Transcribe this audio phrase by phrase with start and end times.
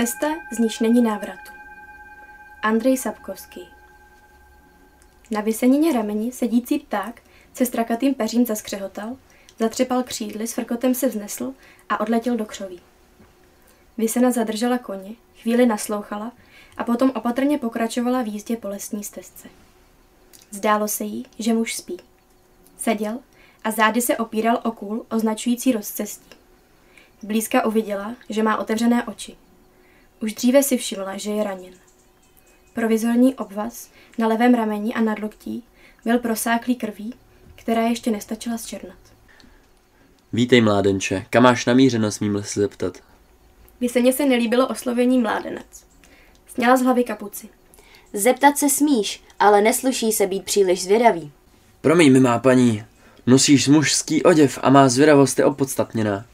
[0.00, 1.52] Cesta, z níž není návratu.
[2.62, 3.68] Andrej Sapkovský
[5.30, 7.22] Na vysenině rameni sedící pták
[7.54, 9.16] se strakatým peřím zaskřehotal,
[9.58, 11.54] zatřepal křídly, s frkotem se vznesl
[11.88, 12.80] a odletěl do křoví.
[13.98, 16.32] Vysena zadržela koně, chvíli naslouchala
[16.76, 19.48] a potom opatrně pokračovala v jízdě po lesní stezce.
[20.50, 21.96] Zdálo se jí, že muž spí.
[22.78, 23.18] Seděl
[23.64, 26.36] a zády se opíral o kůl označující rozcestí.
[27.22, 29.36] Blízka uviděla, že má otevřené oči.
[30.22, 31.74] Už dříve si všimla, že je raněn.
[32.74, 35.62] Provizorní obvaz na levém rameni a nadloktí
[36.04, 37.14] byl prosáklý krví,
[37.54, 38.98] která ještě nestačila zčernat.
[40.32, 41.26] Vítej, mládenče.
[41.30, 42.98] Kam máš namířeno, smím se zeptat?
[43.80, 45.84] Vyseně se nelíbilo oslovení mládenec.
[46.54, 47.48] Sněla z hlavy kapuci.
[48.12, 51.32] Zeptat se smíš, ale nesluší se být příliš zvědavý.
[51.80, 52.84] Promiň mi, má paní.
[53.26, 56.24] Nosíš mužský oděv a má zvědavost je opodstatněná.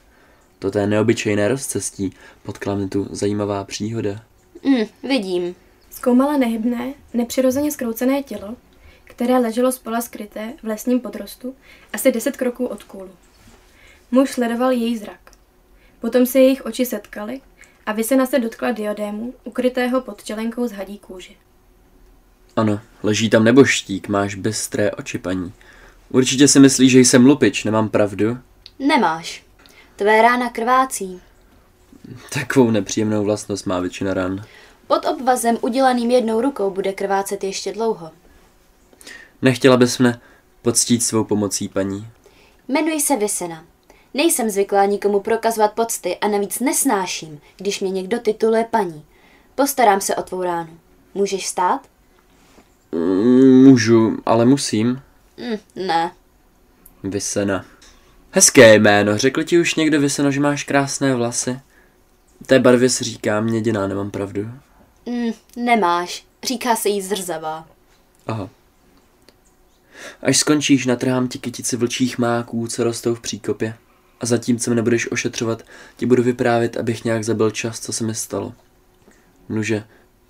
[0.58, 2.12] Toto je neobyčejné rozcestí,
[2.42, 4.22] potkla mě tu zajímavá příhoda.
[4.64, 5.54] Hm, vidím.
[5.90, 8.56] Zkoumala nehybné, nepřirozeně skroucené tělo,
[9.04, 11.54] které leželo spola skryté v lesním podrostu
[11.92, 13.10] asi deset kroků od kůlu.
[14.10, 15.20] Muž sledoval její zrak.
[16.00, 17.40] Potom se jejich oči setkaly
[17.86, 21.32] a Vysena se dotkla diodému, ukrytého pod čelenkou z hadí kůže.
[22.56, 25.52] Ano, leží tam neboštík, máš bystré oči, paní.
[26.10, 28.38] Určitě si myslíš, že jsem lupič, nemám pravdu?
[28.78, 29.45] Nemáš.
[29.96, 31.20] Tvé rána krvácí.
[32.32, 34.44] Takovou nepříjemnou vlastnost má většina ran.
[34.86, 38.10] Pod obvazem udělaným jednou rukou bude krvácet ještě dlouho.
[39.42, 40.20] Nechtěla bys mne
[40.62, 42.08] poctít svou pomocí, paní.
[42.68, 43.64] Jmenuji se Vysena.
[44.14, 49.04] Nejsem zvyklá nikomu prokazovat pocty a navíc nesnáším, když mě někdo tituluje paní.
[49.54, 50.78] Postarám se o tvou ránu.
[51.14, 51.80] Můžeš stát?
[52.92, 55.02] Mm, Můžu, ale musím.
[55.38, 56.12] Hm, ne.
[57.02, 57.64] Vysena.
[58.36, 61.60] Hezké jméno, řekl ti už někdo Vyseno, že máš krásné vlasy?
[62.46, 64.50] Té barvě se říká měděná, nemám pravdu.
[65.10, 66.26] Hm, nemáš.
[66.44, 67.68] Říká se jí zrzavá.
[68.26, 68.50] Aha.
[70.22, 73.74] Až skončíš, natrhám ti kytici vlčích máků, co rostou v příkopě.
[74.20, 75.62] A zatímco mě nebudeš ošetřovat,
[75.96, 78.52] ti budu vyprávět, abych nějak zabil čas, co se mi stalo.
[79.48, 79.84] Nuže,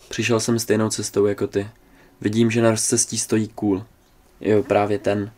[0.09, 1.69] přišel jsem stejnou cestou jako ty.
[2.21, 3.85] Vidím, že na rozcestí stojí kůl.
[4.41, 5.33] Jo, právě ten.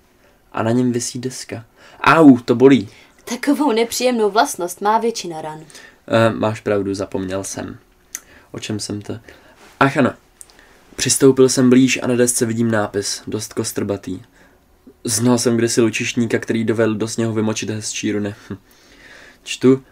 [0.53, 1.65] A na něm visí deska.
[2.00, 2.88] Au, to bolí.
[3.25, 5.60] Takovou nepříjemnou vlastnost má většina ran.
[6.09, 7.78] E, máš pravdu, zapomněl jsem.
[8.53, 9.19] O čem jsem to?
[9.81, 10.12] Ach ano.
[10.97, 14.20] Přistoupil jsem blíž a na desce vidím nápis, dost kostrbatý.
[15.04, 18.34] Znal jsem kdysi lučišníka, který dovedl do sněhu vymočit hezčí runy.
[18.50, 18.56] Hm.
[19.44, 19.82] Čtu.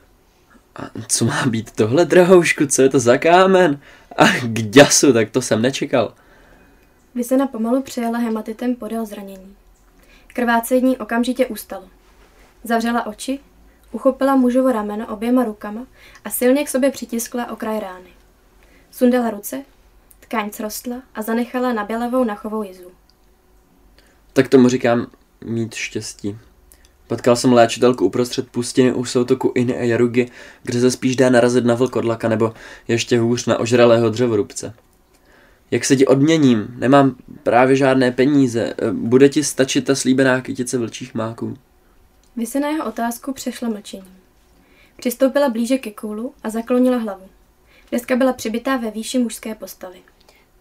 [0.77, 3.81] A co má být tohle, drahoušku, co je to za kámen?
[4.17, 6.15] A k děsu, tak to jsem nečekal.
[7.15, 9.57] Vysena pomalu přejela hematitem podél zranění.
[10.27, 11.85] Krvácení okamžitě ustalo.
[12.67, 13.39] Zavřela oči,
[13.93, 15.87] uchopila mužovo rameno oběma rukama
[16.25, 18.11] a silně k sobě přitiskla okraj rány.
[18.91, 19.63] Sundala ruce,
[20.21, 22.91] tkáň srostla a zanechala na bělavou nachovou jizu.
[24.33, 25.07] Tak tomu říkám
[25.45, 26.39] mít štěstí.
[27.07, 30.27] Potkal jsem léčitelku uprostřed pustiny u soutoku Iny a Jarugy,
[30.63, 32.55] kde se spíš dá narazit na vlkodlaka nebo
[32.89, 34.75] ještě hůř na ožralého dřevorubce.
[35.71, 36.67] Jak se ti odměním?
[36.79, 38.75] Nemám právě žádné peníze.
[38.93, 41.57] Bude ti stačit ta slíbená kytice vlčích máků?
[42.37, 44.17] Vy na jeho otázku přešla mlčením.
[44.97, 47.29] Přistoupila blíže ke kůlu a zaklonila hlavu.
[47.93, 50.03] Deska byla přibitá ve výši mužské postavy.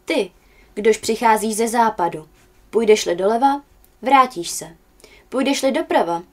[0.05, 0.31] Ty,
[0.73, 2.27] kdož přicházíš ze západu,
[2.69, 3.61] půjdeš-li doleva,
[4.01, 4.75] vrátíš se.
[5.29, 6.23] Půjdeš-li doprava,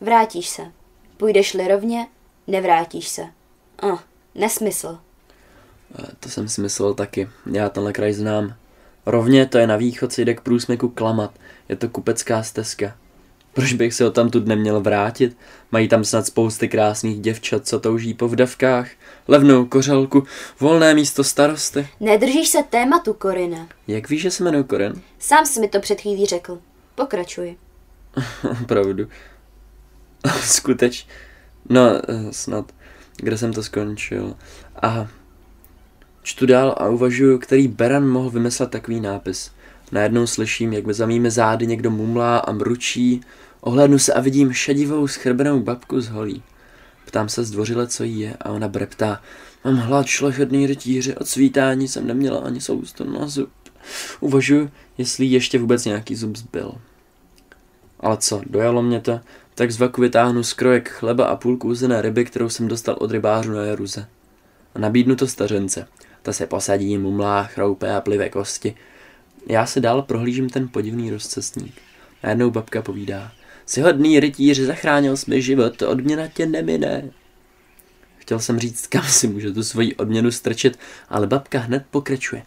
[0.00, 0.72] vrátíš se.
[1.16, 2.06] Půjdeš-li rovně,
[2.46, 3.22] nevrátíš se.
[3.82, 3.98] Oh,
[4.34, 4.98] nesmysl.
[6.20, 7.28] To jsem si myslel taky.
[7.52, 8.54] Já tenhle kraj znám.
[9.06, 11.38] Rovně to je na východ se jde k průsmyku Klamat.
[11.68, 12.96] Je to kupecká stezka.
[13.52, 15.36] Proč bych se ho tam tu neměl vrátit?
[15.72, 18.88] Mají tam snad spousty krásných děvčat, co touží po vdavkách,
[19.28, 20.24] levnou kořalku,
[20.60, 21.88] volné místo starosty.
[22.00, 23.68] Nedržíš se tématu, Korina.
[23.88, 25.02] Jak víš, že se jmenuji Korin?
[25.18, 26.58] Sám jsi mi to před chvílí řekl.
[26.94, 27.56] Pokračuj.
[28.62, 29.08] Opravdu.
[30.40, 31.06] Skuteč.
[31.68, 31.80] No,
[32.30, 32.72] snad.
[33.16, 34.36] Kde jsem to skončil?
[34.76, 35.08] Aha.
[36.22, 39.50] Čtu dál a uvažuju, který Beran mohl vymyslet takový nápis.
[39.92, 43.20] Najednou slyším, jak za mými zády někdo mumlá a mručí.
[43.60, 46.42] Ohlédnu se a vidím šedivou schrbenou babku z holí.
[47.06, 49.22] Ptám se zdvořile, co jí je a ona breptá.
[49.64, 53.50] Mám hlad šlechetný rytíři, od svítání jsem neměla ani sousto na zub.
[54.20, 56.74] Uvažuji, jestli ještě vůbec nějaký zub zbyl.
[58.00, 59.20] Ale co, dojalo mě to,
[59.54, 63.52] tak z vaku vytáhnu skrojek chleba a půlku uzené ryby, kterou jsem dostal od rybářů
[63.52, 64.06] na Jaruze.
[64.74, 65.86] A nabídnu to stařence.
[66.22, 68.74] Ta se posadí, mumlá, chroupe a plive kosti.
[69.46, 71.74] Já se dál prohlížím ten podivný rozcestník.
[72.22, 73.32] Najednou babka povídá.
[73.66, 77.10] Jsi hodný rytíř, zachránil jsi mi život, odměna tě nemine.
[78.18, 80.78] chtěl jsem říct, kam si může tu svoji odměnu strčit,
[81.08, 82.42] ale babka hned pokračuje.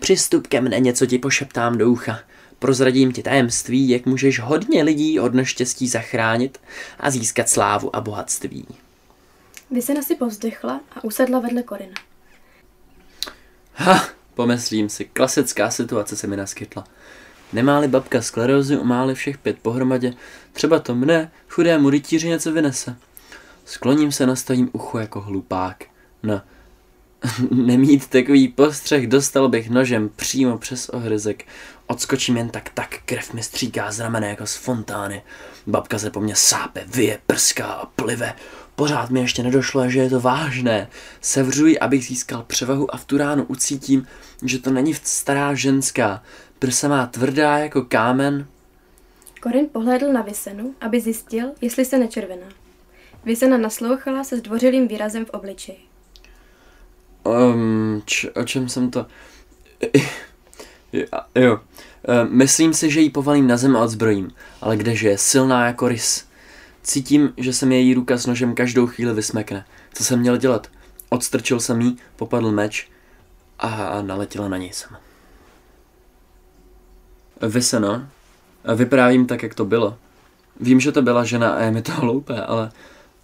[0.00, 2.20] Přistup ke mne, něco ti pošeptám do ucha.
[2.58, 6.60] Prozradím ti tajemství, jak můžeš hodně lidí od neštěstí zachránit
[7.00, 8.66] a získat slávu a bohatství.
[9.70, 11.94] Vysena si povzdechla a usedla vedle Korina.
[13.74, 16.84] Ha, pomyslím si, klasická situace se mi naskytla.
[17.52, 20.14] Nemáli babka sklerózy, umáli všech pět pohromadě,
[20.52, 22.96] třeba to mne, chudému rytíři něco vynese.
[23.64, 25.84] Skloním se, nastavím ucho jako hlupák.
[26.22, 26.42] No,
[27.50, 31.44] nemít takový postřeh, dostal bych nožem přímo přes ohryzek.
[31.86, 35.22] Odskočím jen tak tak, krev mi stříká z ramene jako z fontány.
[35.66, 38.34] Babka se po mně sápe, vyje, prská a plive.
[38.80, 40.88] Pořád mi ještě nedošlo, že je to vážné.
[41.20, 44.06] Sevřuji, abych získal převahu a v tu ránu ucítím,
[44.44, 46.22] že to není stará ženská.
[46.58, 48.46] Prsa má tvrdá jako kámen.
[49.40, 52.46] Korin pohlédl na Vysenu, aby zjistil, jestli se nečervená.
[53.24, 55.78] Vysena naslouchala se zdvořilým výrazem v obličeji.
[57.24, 59.06] Um, č- o čem jsem to...
[61.34, 61.52] jo.
[61.52, 64.30] Um, myslím si, že ji povalím na zem a odzbrojím,
[64.60, 66.29] ale kdeže je silná jako rys.
[66.82, 69.64] Cítím, že se mi její ruka s nožem každou chvíli vysmekne.
[69.94, 70.66] Co jsem měl dělat?
[71.08, 72.90] Odstrčil jsem jí, popadl meč
[73.58, 74.96] a naletěla na něj jsem.
[77.42, 78.08] Vyseno,
[78.74, 79.98] vyprávím tak, jak to bylo.
[80.60, 82.72] Vím, že to byla žena a je mi to hloupé, ale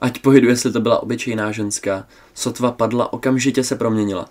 [0.01, 2.07] ať pohydu, jestli to byla obyčejná ženská.
[2.35, 4.29] Sotva padla, okamžitě se proměnila.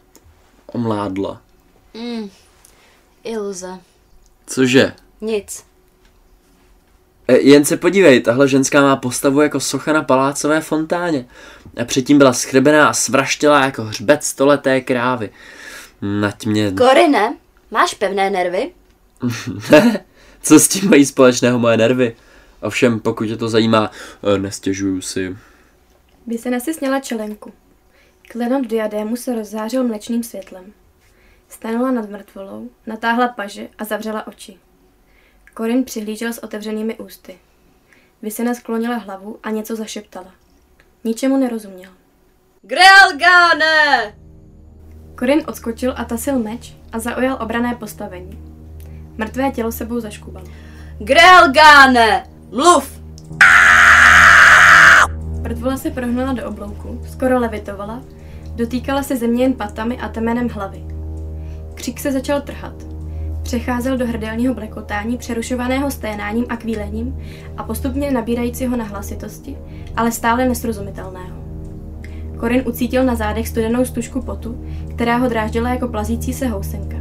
[0.66, 1.42] Omládla.
[1.94, 2.30] Mm,
[3.24, 3.80] iluze.
[4.48, 4.94] Cože?
[5.22, 5.75] Nic.
[7.28, 11.26] E, jen se podívej, tahle ženská má postavu jako socha na palácové fontáně.
[11.82, 15.30] A předtím byla schřebená a svraštělá jako hřbet stoleté krávy.
[16.02, 16.72] Nať mě...
[16.72, 17.38] Korine,
[17.72, 18.72] máš pevné nervy?
[19.72, 20.06] ne,
[20.42, 22.16] co s tím mají společného moje nervy?
[22.62, 23.92] Ovšem, pokud tě to zajímá,
[24.36, 25.38] e, nestěžuju si.
[26.28, 27.54] Vysena si sněla čelenku.
[28.32, 30.74] Klenot diadému se rozzářil mlečným světlem.
[31.50, 34.58] Stanula nad mrtvolou, natáhla paže a zavřela oči.
[35.56, 37.38] Korin přihlížel s otevřenými ústy.
[38.22, 40.32] Vysena sklonila hlavu a něco zašeptala.
[41.04, 41.92] Ničemu nerozuměl.
[42.62, 44.16] Grelgane!
[45.16, 48.40] Korin odskočil a tasil meč a zaujal obrané postavení.
[49.18, 50.46] Mrtvé tělo sebou zaškubalo.
[51.00, 52.24] Grelgane!
[52.50, 53.02] Mluv!
[55.42, 58.02] Mrtvola se prohnula do oblouku, skoro levitovala,
[58.56, 60.84] dotýkala se země jen patami a temenem hlavy.
[61.76, 62.95] Křik se začal trhat.
[63.46, 67.20] Přecházel do hrdelního blekotání, přerušovaného sténáním a kvílením
[67.58, 69.58] a postupně nabírajícího na hlasitosti,
[69.96, 71.38] ale stále nesrozumitelného.
[72.38, 74.66] Korin ucítil na zádech studenou stužku potu,
[74.96, 76.98] která ho dráždila jako plazící se housenka.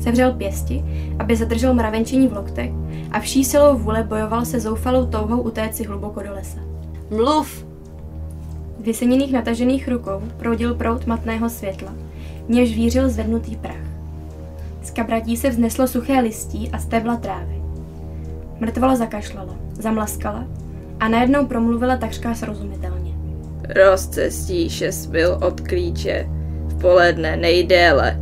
[0.00, 0.84] Sevřel pěsti,
[1.18, 2.70] aby zadržel mravenčení v loktech
[3.12, 6.58] a vší silou vůle bojoval se zoufalou touhou utéct si hluboko do lesa.
[7.10, 7.66] Mluv!
[8.80, 11.94] Vyseněných natažených rukou proudil prout matného světla,
[12.46, 13.85] v němž vířil zvednutý prach.
[14.86, 17.62] Z kabratí se vzneslo suché listí a stebla trávy.
[18.60, 20.46] Mrtvola zakašlala, zamlaskala
[21.00, 23.14] a najednou promluvila takřka srozumitelně.
[23.68, 26.26] Rozcestí šest mil od klíče,
[26.66, 28.20] v poledne nejdéle,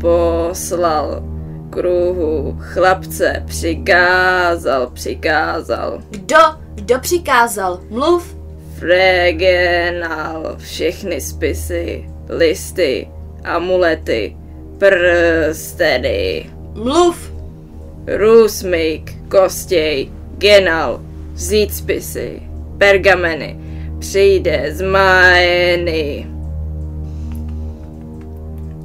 [0.00, 1.22] poslal
[1.70, 6.02] kruhu chlapce, přikázal, přikázal.
[6.10, 6.38] Kdo?
[6.74, 7.80] Kdo přikázal?
[7.90, 8.36] Mluv!
[8.78, 13.08] Fregenal všechny spisy, listy,
[13.44, 14.36] amulety,
[14.78, 17.32] prsteny, Mluv!
[18.06, 21.00] Rusmik, Kostěj, Genal,
[21.32, 22.42] vzít spisy,
[22.78, 23.58] pergameny,
[23.98, 26.26] přijde z Maeny.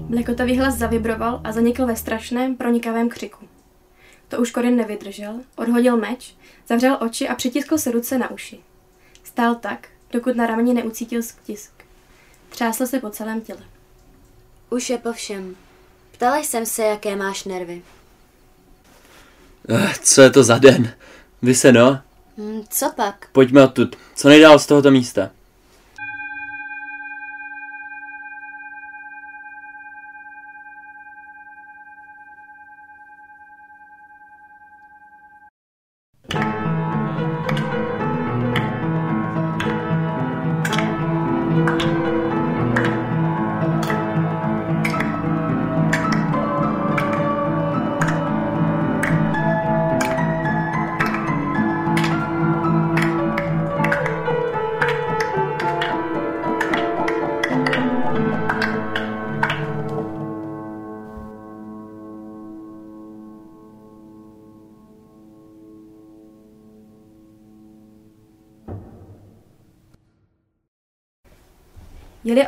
[0.10, 3.46] Blekotavý hlas zavibroval a zanikl ve strašném, pronikavém křiku.
[4.28, 6.36] To už Korin nevydržel, odhodil meč,
[6.68, 8.60] zavřel oči a přitiskl se ruce na uši.
[9.24, 11.72] Stál tak, dokud na rameni neucítil stisk.
[12.50, 13.62] Třásl se po celém těle.
[14.70, 15.56] Už je po všem.
[16.20, 17.82] Ptala jsem se, jaké máš nervy.
[19.70, 20.94] Eh, Co je to za den?
[21.42, 22.02] Vy se no?
[22.38, 23.28] Hm, co pak?
[23.32, 23.96] Pojďme odtud.
[24.16, 25.30] Co nejdál z tohoto místa?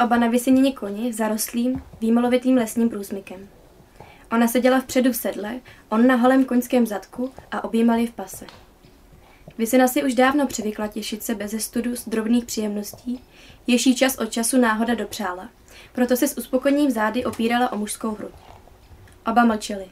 [0.03, 3.47] Oba na vysěnění koni zarostlým, výmolovitým lesním průsmykem.
[4.31, 8.45] Ona seděla vpředu v sedle, on na holém koňském zadku a objímali v pase.
[9.57, 13.23] Vysena si už dávno přivykla těšit se bez studu z drobných příjemností,
[13.67, 15.49] jež jí čas od času náhoda dopřála,
[15.93, 18.31] proto se s uspokojením zády opírala o mužskou hruď.
[19.27, 19.85] Oba mlčeli.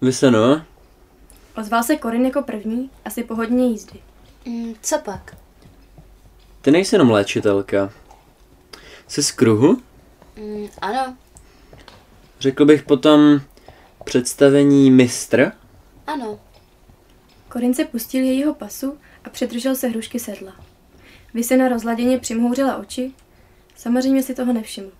[0.00, 0.62] Vyseno,
[1.56, 4.00] Ozval se Korin jako první, asi po hodině jízdy.
[4.46, 5.36] Mm, co pak?
[6.60, 7.90] ty nejsi jenom léčitelka.
[9.08, 9.76] Jsi z kruhu?
[10.36, 11.16] Mm, ano,
[12.40, 13.40] Řekl bych potom
[14.04, 15.52] představení mistr?
[16.06, 16.40] ano.
[17.48, 20.52] Korin se pustil jejího pasu a přidržel se hrušky sedla.
[21.34, 23.12] Vysena rozladěně přimhouřila oči,
[23.76, 24.90] samozřejmě si toho nevšiml.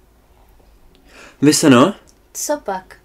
[1.43, 1.95] Vyseno,
[2.33, 2.97] Co pak?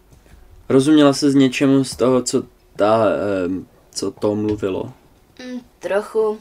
[0.69, 2.43] rozuměla se z něčemu z toho, co
[2.75, 4.93] ta, eh, co to mluvilo?
[5.45, 6.39] Mm, trochu.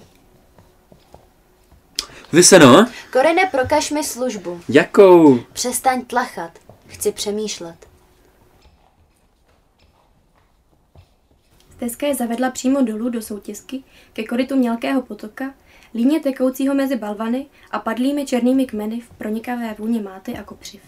[2.33, 4.61] Vyseno, Korine, prokaž mi službu.
[4.69, 5.39] jakou?
[5.53, 6.59] Přestaň tlachat.
[6.87, 7.89] Chci přemýšlet.
[11.77, 15.55] Stezka je zavedla přímo dolů do soutězky ke korytu mělkého potoka,
[15.95, 20.81] líně tekoucího mezi balvany a padlými černými kmeny v pronikavé vůně máty a kopřiv.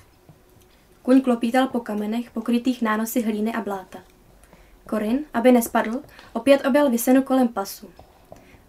[1.02, 3.98] Kuň klopítal po kamenech pokrytých nánosy hlíny a bláta.
[4.86, 6.00] Korin, aby nespadl,
[6.32, 7.90] opět objel vysenu kolem pasu.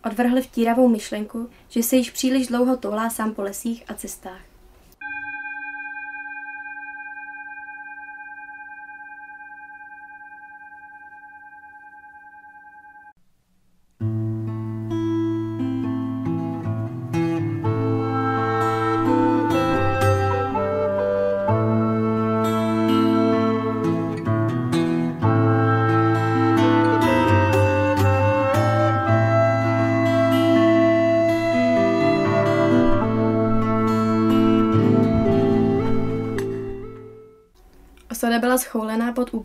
[0.05, 4.54] Odvrhl vtíravou myšlenku, že se již příliš dlouho toulá sám po lesích a cestách.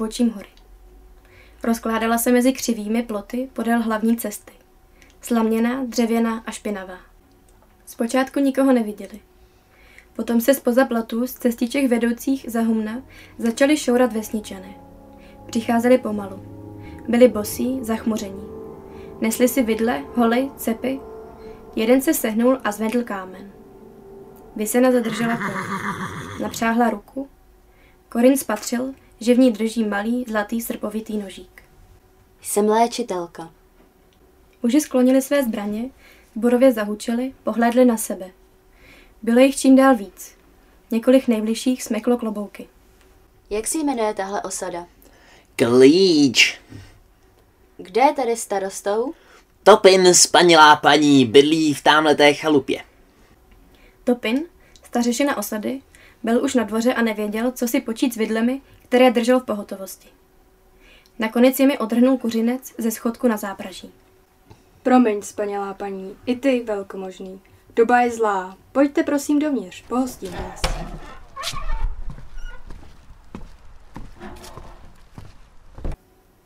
[0.01, 0.49] Úbočím hory.
[1.63, 4.53] Rozkládala se mezi křivými ploty podél hlavní cesty.
[5.21, 6.99] Slaměná, dřevěná a špinavá.
[7.87, 9.21] Zpočátku nikoho neviděli.
[10.17, 13.03] Potom se spoza platů z cestiček vedoucích za humna
[13.39, 14.75] začali šourat vesničané.
[15.47, 16.43] Přicházeli pomalu.
[17.09, 18.45] Byli bosí, zachmuření.
[19.21, 21.01] Nesli si vidle, holy, cepy.
[21.77, 23.51] Jeden se sehnul a zvedl kámen.
[24.57, 25.55] Vysena zadržela koň.
[26.43, 27.29] Napřáhla ruku
[28.09, 31.63] Korin spatřil, že v ní drží malý zlatý srpovitý nožík.
[32.43, 33.51] Jsem léčitelka.
[34.63, 35.91] Muži sklonili své zbraně,
[36.37, 38.31] zborově zahučeli, pohlédli na sebe.
[39.23, 40.35] Bylo jich čím dál víc.
[40.91, 42.69] Několik nejbližších smeklo klobouky.
[43.51, 44.87] Jak se jmenuje tahle osada?
[45.57, 46.61] Klíč.
[47.77, 49.15] Kde je tady starostou?
[49.63, 52.85] Topin, spanilá paní, bydlí v támhleté chalupě.
[54.05, 54.45] Topin,
[54.85, 55.81] stařešina osady,
[56.23, 58.61] byl už na dvoře a nevěděl, co si počít s vidlemi,
[58.91, 60.09] které držel v pohotovosti.
[61.19, 63.93] Nakonec je mi odhrnul kuřinec ze schodku na zápraží.
[64.83, 67.41] Promiň, spanělá paní, i ty, velkomožný.
[67.77, 68.57] Doba je zlá.
[68.73, 70.63] Pojďte prosím dovnitř, pohostím vás.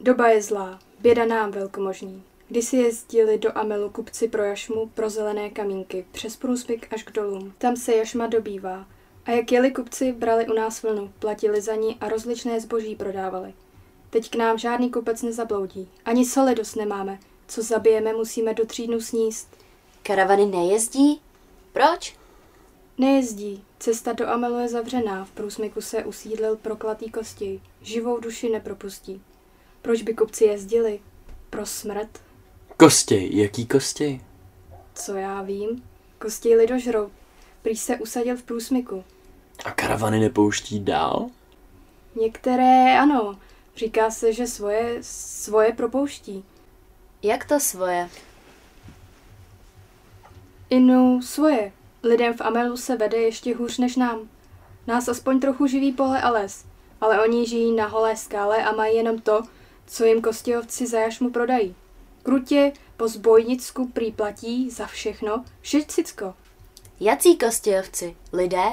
[0.00, 2.22] Doba je zlá, běda nám, velkomožný.
[2.48, 7.12] Když si jezdili do Amelu kupci pro jašmu pro zelené kamínky, přes průsmyk až k
[7.12, 7.54] dolům.
[7.58, 8.86] Tam se jašma dobývá.
[9.26, 13.54] A jak jeli kupci, brali u nás vlnu, platili za ní a rozličné zboží prodávali.
[14.10, 15.88] Teď k nám žádný kupec nezabloudí.
[16.04, 17.18] Ani soli dost nemáme.
[17.48, 19.48] Co zabijeme, musíme do tří dnů sníst.
[20.02, 21.20] Karavany nejezdí?
[21.72, 22.16] Proč?
[22.98, 23.64] Nejezdí.
[23.78, 25.24] Cesta do Amelu je zavřená.
[25.24, 27.60] V průsmyku se usídlil proklatý kosti.
[27.82, 29.22] Živou duši nepropustí.
[29.82, 31.00] Proč by kupci jezdili?
[31.50, 32.22] Pro smrt?
[32.76, 34.20] Kostěj, jaký kostěj?
[34.94, 35.82] Co já vím?
[36.18, 37.10] Kosti lidožrou.
[37.62, 39.04] Prý se usadil v průsmyku.
[39.64, 41.30] A karavany nepouští dál?
[42.20, 43.38] Některé ano.
[43.76, 46.44] Říká se, že svoje, svoje propouští.
[47.22, 48.08] Jak to svoje?
[50.70, 51.72] Inu svoje.
[52.02, 54.28] Lidem v Amelu se vede ještě hůř než nám.
[54.86, 56.64] Nás aspoň trochu živí pole a les,
[57.00, 59.42] ale oni žijí na holé skále a mají jenom to,
[59.86, 61.74] co jim kostějovci za jašmu prodají.
[62.22, 66.34] Krutě po zbojnicku prý platí za všechno šicicko.
[67.00, 68.16] Jací kostějovci?
[68.32, 68.64] Lidé?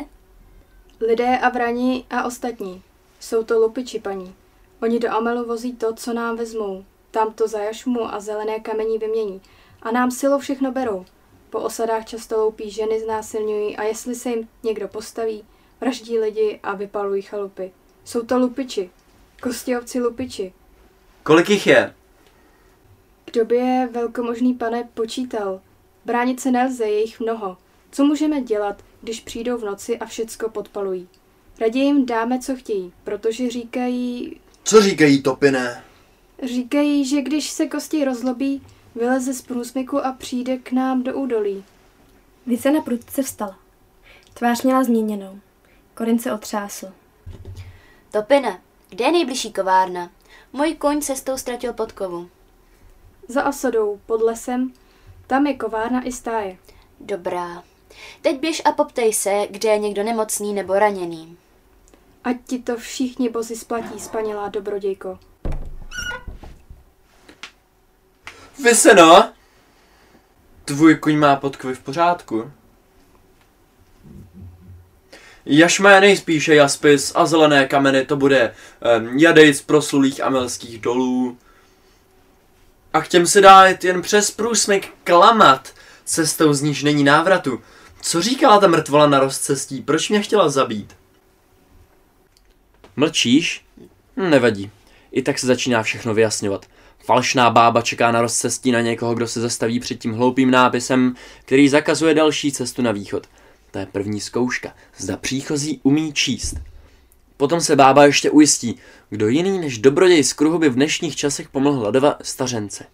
[1.08, 2.84] Lidé a vrani a ostatní.
[3.20, 4.36] Jsou to lupiči, paní.
[4.82, 6.86] Oni do Amelu vozí to, co nám vezmou.
[7.12, 9.42] Tam to za jašmu a zelené kamení vymění.
[9.82, 11.06] A nám silou všechno berou.
[11.50, 15.44] Po osadách často loupí ženy znásilňují a jestli se jim někdo postaví,
[15.82, 17.72] vraždí lidi a vypalují chalupy.
[18.06, 18.90] Jsou to lupiči.
[19.42, 20.54] Kostějovci lupiči.
[21.24, 21.96] Kolik jich je?
[23.26, 25.62] Kdo by je velkomožný pane počítal?
[26.06, 27.58] Bránit se nelze, je jich mnoho.
[27.92, 31.08] Co můžeme dělat, když přijdou v noci a všecko podpalují.
[31.60, 35.84] Raději jim dáme, co chtějí, protože říkají, Co říkají topiné?
[36.44, 38.62] říkají, že když se kosti rozlobí,
[38.96, 41.64] vyleze z průsmyku a přijde k nám do údolí.
[42.46, 43.60] Vysena prudce vstala.
[44.34, 45.40] Tvář měla změněnou.
[45.94, 46.88] Korin se otřásl.
[48.12, 50.10] Topine, kde je nejbližší kovárna?
[50.54, 52.30] Můj koň cestou ztratil podkovu.
[53.28, 54.74] Za osadou, pod lesem,
[55.28, 56.58] tam je kovárna i stáje.
[57.00, 57.64] Dobrá.
[58.22, 61.38] Teď běž a poptej se, kde je někdo nemocný nebo raněný.
[62.24, 65.20] Ať ti to všichni bozy splatí, spanilá dobrodějko.
[68.64, 69.32] Vyseno!
[70.66, 72.52] Tvůj kuň má podkovy v pořádku.
[75.46, 78.54] Jašmé nejspíše jaspis a zelené kameny to bude
[78.98, 81.38] um, jadej z proslulých amelských dolů.
[82.94, 85.74] A k těm se dá jen přes průsmyk klamat,
[86.06, 87.62] cestou z níž není návratu.
[88.02, 89.82] Co říkala ta mrtvola na rozcestí?
[89.82, 90.96] Proč mě chtěla zabít?
[92.96, 93.66] Mlčíš?
[94.18, 94.72] Hm, Nevadí.
[95.12, 96.66] I tak se začíná všechno vyjasňovat.
[97.06, 101.16] Falšná bába čeká na rozcestí na někoho, kdo se zastaví před tím hloupým nápisem,
[101.46, 103.28] který zakazuje další cestu na východ.
[103.72, 104.74] To je první zkouška.
[104.98, 106.56] Zda příchozí umí číst.
[107.38, 108.76] Potom se bába ještě ujistí,
[109.10, 112.86] kdo jiný než dobroděj z kruhu by v dnešních časech pomohl hledova stařence.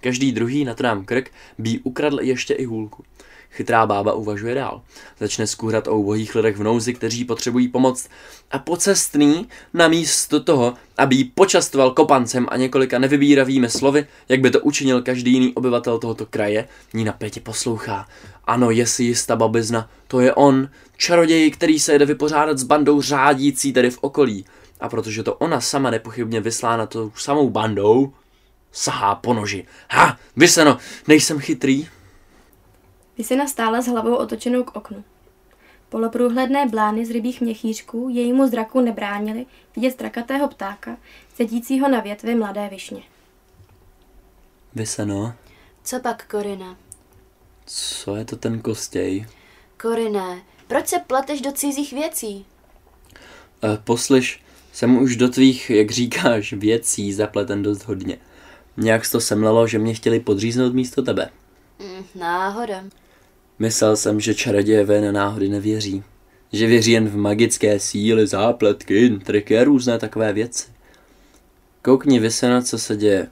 [0.00, 3.04] Každý druhý na to dám krk by ukradl ještě i hůlku.
[3.50, 4.82] Chytrá bába uvažuje dál.
[5.20, 8.08] Začne skůrat o ubohých lidech v nouzi, kteří potřebují pomoc
[8.50, 14.60] a pocestný namísto toho, aby jí počastoval kopancem a několika nevybíravými slovy, jak by to
[14.60, 18.08] učinil každý jiný obyvatel tohoto kraje, ní napětě poslouchá.
[18.44, 23.02] Ano, je si jistá babizna, to je on, čaroděj, který se jde vypořádat s bandou
[23.02, 24.44] řádící tady v okolí.
[24.80, 28.12] A protože to ona sama nepochybně vyslána tou samou bandou,
[28.72, 29.66] sahá po noži.
[29.90, 31.88] Ha, vyseno, nejsem chytrý?
[33.18, 35.04] Vysena stála s hlavou otočenou k oknu.
[35.88, 40.96] Poloprůhledné blány z rybích měchýřků jejímu zraku nebránily vidět strakatého ptáka,
[41.34, 43.02] sedícího na větvi mladé višně.
[44.74, 45.34] Vyseno,
[45.84, 46.76] Co pak, Korina?
[47.66, 49.26] co je to ten kostěj?
[49.80, 52.46] Koriné, proč se pleteš do cizích věcí?
[53.64, 58.18] E, poslyš, jsem už do tvých, jak říkáš, věcí zapleten dost hodně.
[58.76, 61.30] Nějak se to semlelo, že mě chtěli podříznout místo tebe.
[61.80, 62.84] Hm, náhoda.
[63.58, 66.02] Myslel jsem, že čarodějové na náhody nevěří.
[66.52, 70.66] Že věří jen v magické síly, zápletky, triky a různé takové věci.
[71.82, 73.28] Koukni vysena, co se děje.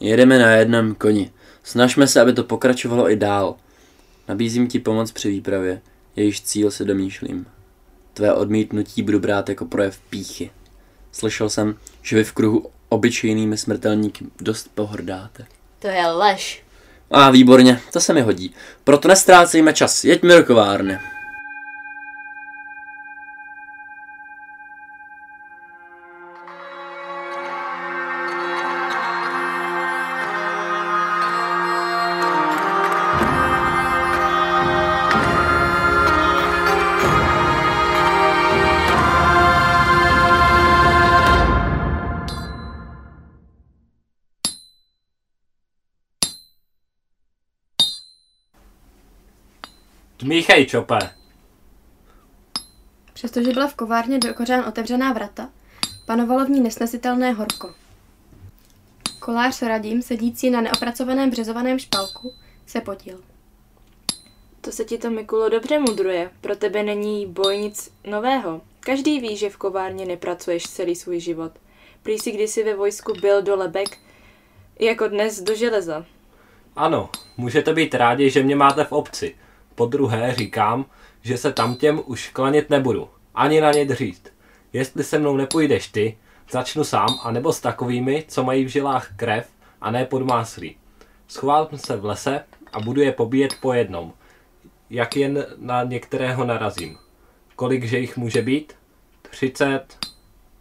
[0.00, 1.30] Jedeme na jednom koni.
[1.62, 3.56] Snažme se, aby to pokračovalo i dál.
[4.28, 5.80] Nabízím ti pomoc při výpravě.
[6.16, 7.46] Jejíž cíl si domýšlím.
[8.14, 10.50] Tvé odmítnutí budu brát jako projev píchy.
[11.12, 15.46] Slyšel jsem, že vy v kruhu obyčejnými smrtelníky dost pohrdáte.
[15.78, 16.64] To je lež.
[17.10, 18.54] A výborně, to se mi hodí.
[18.84, 20.98] Proto nestrácejme čas, jeďme do kovárny.
[50.58, 50.98] Dmíchej, čope.
[53.12, 55.48] Přestože byla v kovárně do kořán otevřená vrata,
[56.06, 57.74] panovalo v ní nesnesitelné horko.
[59.18, 62.34] Kolář s radím, sedící na neopracovaném březovaném špalku,
[62.66, 63.20] se potil.
[64.60, 66.30] To se ti to, Mikulo, dobře mudruje.
[66.40, 68.60] Pro tebe není boj nic nového.
[68.80, 71.52] Každý ví, že v kovárně nepracuješ celý svůj život.
[72.02, 73.98] Prý si kdysi ve vojsku byl do lebek,
[74.80, 76.04] jako dnes do železa.
[76.76, 79.34] Ano, můžete být rádi, že mě máte v obci.
[79.78, 80.84] Po druhé říkám,
[81.22, 83.08] že se tam těm už klanit nebudu.
[83.34, 84.32] Ani na ně dřít.
[84.72, 86.18] Jestli se mnou nepůjdeš ty,
[86.50, 89.48] začnu sám, anebo s takovými, co mají v žilách krev
[89.80, 90.76] a ne podmáslí.
[91.28, 94.12] Schovám se v lese a budu je pobíjet po jednom.
[94.90, 96.98] Jak jen na některého narazím.
[97.56, 98.72] Kolik že jich může být?
[99.30, 99.84] 30,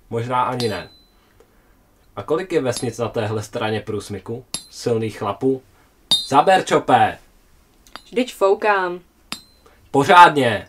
[0.09, 0.89] možná ani ne.
[2.15, 4.45] A kolik je vesnic na téhle straně průsmyku?
[4.69, 5.61] Silných chlapů?
[6.27, 7.17] Zaber čopé!
[8.05, 9.06] Vždyť foukám.
[9.91, 10.67] Pořádně!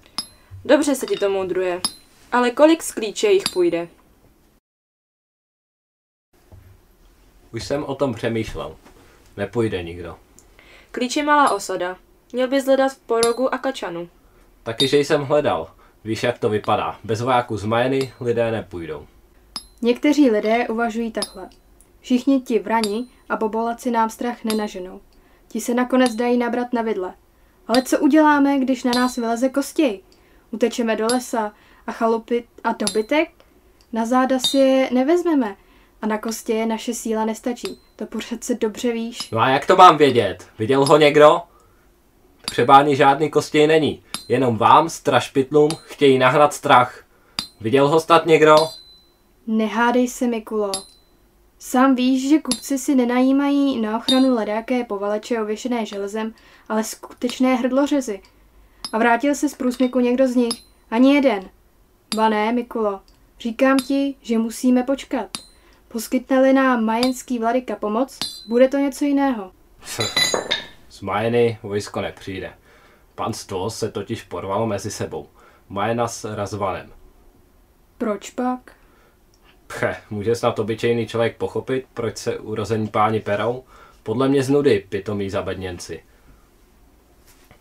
[0.64, 1.80] Dobře se ti to mudruje.
[2.32, 3.88] Ale kolik z klíče jich půjde?
[7.52, 8.76] Už jsem o tom přemýšlel.
[9.36, 10.16] Nepůjde nikdo.
[10.90, 11.96] Klíč je malá osada.
[12.32, 14.08] Měl bys hledat v Porogu a Kačanu.
[14.62, 15.70] Taky, že jsem hledal.
[16.04, 16.98] Víš, jak to vypadá.
[17.04, 19.06] Bez vojáků z Majeny lidé nepůjdou.
[19.82, 21.48] Někteří lidé uvažují takhle.
[22.00, 25.00] Všichni ti vrani a bobolaci nám strach nenaženou.
[25.48, 27.14] Ti se nakonec dají nabrat na vidle.
[27.68, 30.00] Ale co uděláme, když na nás vyleze kostěj?
[30.50, 31.52] Utečeme do lesa
[31.86, 33.30] a chalupy a dobytek?
[33.92, 35.56] Na záda si je nevezmeme
[36.02, 37.80] a na kostě je naše síla nestačí.
[37.96, 39.30] To přece dobře víš.
[39.30, 40.48] No a jak to mám vědět?
[40.58, 41.40] Viděl ho někdo?
[42.44, 44.02] Třeba ani žádný kostěj není.
[44.28, 47.04] Jenom vám, strašpitlům, chtějí nahnat strach.
[47.60, 48.56] Viděl ho snad někdo?
[49.46, 50.72] Nehádej se, Mikulo.
[51.58, 56.34] Sám víš, že kupci si nenajímají na ochranu ledáké povaleče ověšené železem,
[56.68, 58.22] ale skutečné hrdlořezy.
[58.92, 60.62] A vrátil se z průsmyku někdo z nich.
[60.90, 61.50] Ani jeden.
[62.16, 63.00] Ba ne, Mikulo.
[63.40, 65.28] Říkám ti, že musíme počkat.
[65.88, 68.18] Poskytne-li nám majenský vladyka pomoc,
[68.48, 69.52] bude to něco jiného.
[70.88, 72.52] Z Majeny vojsko nepřijde.
[73.14, 75.28] Panstvo se totiž porvalo mezi sebou.
[75.68, 76.92] Majena s Razvanem.
[77.98, 78.77] Proč pak?
[79.68, 83.64] Pche, může snad obyčejný člověk pochopit, proč se urození páni perou?
[84.02, 86.04] Podle mě z nudy, pitomí zabedněnci.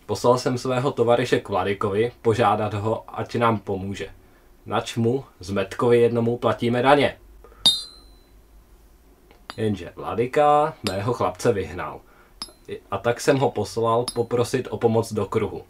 [0.06, 4.08] Poslal jsem svého tovaryše k Vladikovi požádat ho, ať nám pomůže.
[4.66, 7.18] Nač mu, Zmetkovi jednomu, platíme daně.
[9.56, 12.00] Jenže Vladika mého chlapce vyhnal.
[12.90, 15.64] A tak jsem ho poslal poprosit o pomoc do kruhu.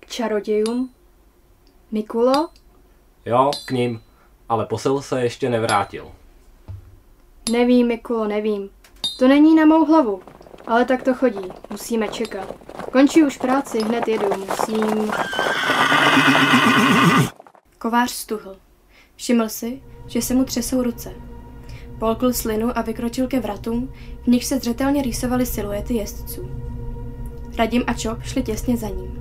[0.00, 0.94] K čarodějům?
[1.90, 2.48] Mikulo?
[3.26, 4.02] Jo, k ním,
[4.48, 6.12] ale posil se ještě nevrátil.
[7.50, 8.70] Nevím, Mikulo, nevím.
[9.18, 10.20] To není na mou hlavu.
[10.66, 11.48] Ale tak to chodí.
[11.70, 12.54] Musíme čekat.
[12.92, 14.26] Končí už práci, hned jedu.
[14.36, 15.12] Musím...
[17.78, 18.56] Kovář stuhl.
[19.16, 21.14] Všiml si, že se mu třesou ruce.
[21.98, 26.50] Polkl slinu a vykročil ke vratům, v nich se zřetelně rýsovaly siluety jezdců.
[27.58, 29.11] Radim a Čop šli těsně za ním.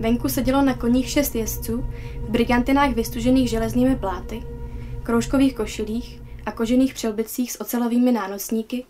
[0.00, 1.84] Venku sedělo na koních šest jezdců
[2.16, 4.42] v brigantinách vystužených železnými pláty,
[5.02, 8.84] kroužkových košilích a kožených přelbicích s ocelovými nánosníky,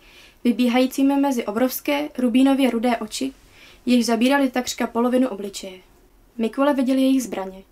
[0.45, 3.33] vybíhajícími mezi obrovské rubínově rudé oči,
[3.87, 5.79] jež zabírali takřka polovinu obličeje.
[6.39, 7.63] Mikule viděl jejich zbraně.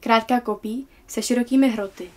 [0.00, 2.10] Krátká kopí se širokými hroty.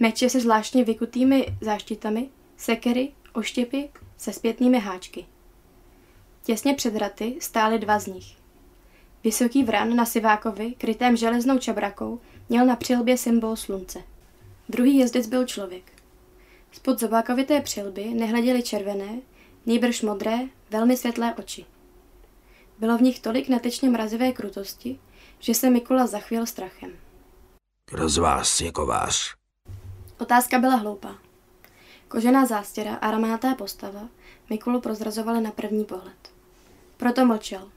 [0.00, 5.26] Meče se zvláštně vykutými záštitami, sekery, oštěpy se zpětnými háčky.
[6.44, 8.45] Těsně před raty stály dva z nich.
[9.26, 14.02] Vysoký vran na Sivákovi, krytém železnou čabrakou, měl na přilbě symbol slunce.
[14.68, 15.92] Druhý jezdec byl člověk.
[16.72, 19.20] Spod zobákovité přilby nehleděly červené,
[19.66, 20.38] nejbrž modré,
[20.70, 21.66] velmi světlé oči.
[22.78, 24.98] Bylo v nich tolik netečně mrazivé krutosti,
[25.38, 26.90] že se Mikula zachvěl strachem.
[27.90, 29.34] Kdo z vás je kovář?
[30.18, 31.18] Otázka byla hloupá.
[32.08, 34.08] Kožená zástěra a ramátá postava
[34.50, 36.32] Mikulu prozrazovaly na první pohled.
[36.96, 37.70] Proto mlčel.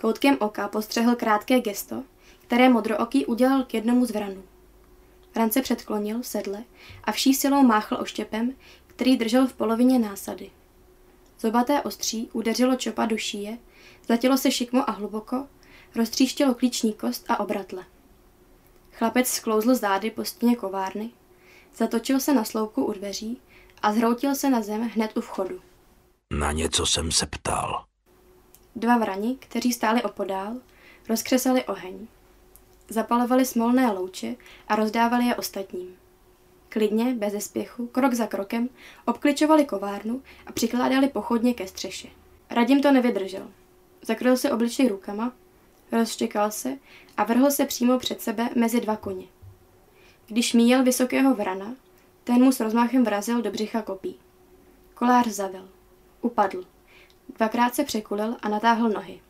[0.00, 2.02] Koutkem oka postřehl krátké gesto,
[2.38, 4.42] které modrooký udělal k jednomu z vranů.
[5.34, 6.64] Vran se předklonil v sedle
[7.04, 8.54] a vší silou máchl oštěpem,
[8.86, 10.50] který držel v polovině násady.
[11.40, 13.58] Zobaté ostří udeřilo čopa do šíje,
[14.06, 15.46] zlatilo se šikmo a hluboko,
[15.94, 17.84] roztříštilo klíční kost a obratle.
[18.92, 21.10] Chlapec sklouzl zády po stěně kovárny,
[21.76, 23.40] zatočil se na slouku u dveří
[23.82, 25.60] a zhroutil se na zem hned u vchodu.
[26.32, 27.87] Na něco jsem se ptal.
[28.78, 30.56] Dva vrani, kteří stáli opodál,
[31.08, 32.06] rozkřesali oheň.
[32.88, 34.36] Zapalovali smolné louče
[34.68, 35.96] a rozdávali je ostatním.
[36.68, 38.68] Klidně, bez zespěchu, krok za krokem,
[39.04, 42.08] obkličovali kovárnu a přikládali pochodně ke střeše.
[42.50, 43.50] Radim to nevydržel.
[44.02, 45.32] Zakryl se obličej rukama,
[45.92, 46.78] rozštěkal se
[47.16, 49.26] a vrhl se přímo před sebe mezi dva koně.
[50.26, 51.74] Když míjel vysokého vrana,
[52.24, 54.18] ten mu s rozmachem vrazil do břicha kopí.
[54.94, 55.68] Kolář zavil.
[56.20, 56.77] Upadl.
[57.36, 59.20] Dvakrát se překulil a natáhl nohy.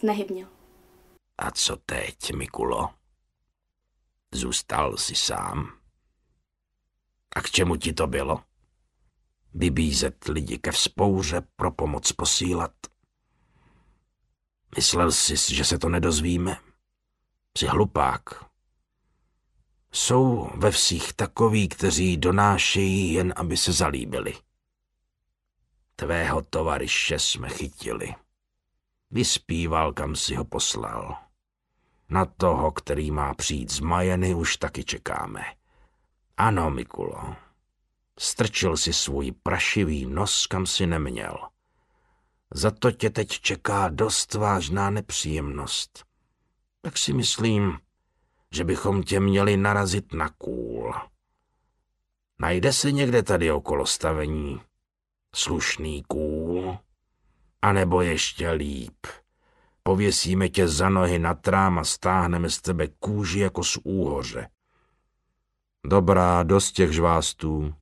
[0.00, 0.48] Znehybněl.
[1.38, 2.90] A co teď, Mikulo?
[4.34, 5.72] Zůstal jsi sám?
[7.36, 8.42] A k čemu ti to bylo?
[9.54, 12.72] Vybízet lidi ke vzpouře pro pomoc posílat?
[14.76, 16.60] Myslel jsi, že se to nedozvíme?
[17.58, 18.44] Jsi hlupák.
[19.92, 24.34] Jsou ve vsích takoví, kteří donášejí jen, aby se zalíbili.
[26.00, 28.14] Tvého tovaryše jsme chytili.
[29.10, 31.16] Vyspíval, kam si ho poslal.
[32.08, 35.44] Na toho, který má přijít z Majeny, už taky čekáme.
[36.36, 37.36] Ano, Mikulo.
[38.18, 41.38] Strčil si svůj prašivý nos, kam si neměl.
[42.54, 46.04] Za to tě teď čeká dost vážná nepříjemnost.
[46.80, 47.78] Tak si myslím,
[48.52, 50.94] že bychom tě měli narazit na kůl.
[52.38, 54.60] Najde se někde tady okolo stavení
[55.38, 56.78] slušný kůl?
[57.62, 59.06] A nebo ještě líp,
[59.82, 64.48] pověsíme tě za nohy na trám a stáhneme z tebe kůži jako z úhoře.
[65.86, 67.74] Dobrá, dost těch žvástů.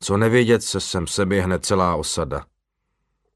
[0.00, 2.46] Co nevědět se sem seběhne celá osada.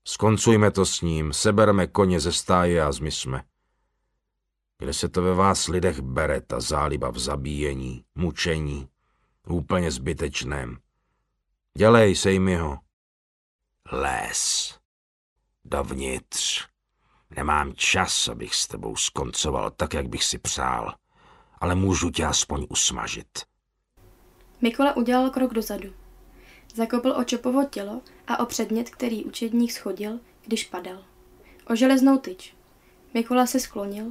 [0.05, 3.45] Skoncujme to s ním, sebereme koně ze stáje a zmisme.
[4.79, 8.89] Kde se to ve vás lidech bere, ta záliba v zabíjení, mučení,
[9.49, 10.79] úplně zbytečném.
[11.79, 12.86] Dělej, sej mi ho.
[13.93, 14.75] Les.
[15.65, 16.65] Dovnitř.
[17.37, 20.95] Nemám čas, abych s tebou skoncoval tak, jak bych si přál,
[21.61, 23.29] ale můžu tě aspoň usmažit.
[24.63, 25.93] Mikola udělal krok dozadu.
[26.75, 31.05] Zakopl o Čopovo tělo a o předmět, který učedník schodil, když padal.
[31.71, 32.55] O železnou tyč.
[33.15, 34.05] Mikola se sklonil,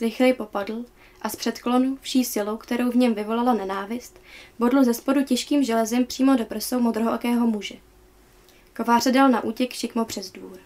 [0.00, 0.84] rychleji popadl
[1.22, 4.20] a z předklonu, vší silou, kterou v něm vyvolala nenávist,
[4.58, 7.74] bodl ze spodu těžkým železem přímo do prsou modrohokého muže.
[8.76, 10.58] Kováře dal na útěk šikmo přes dvůr.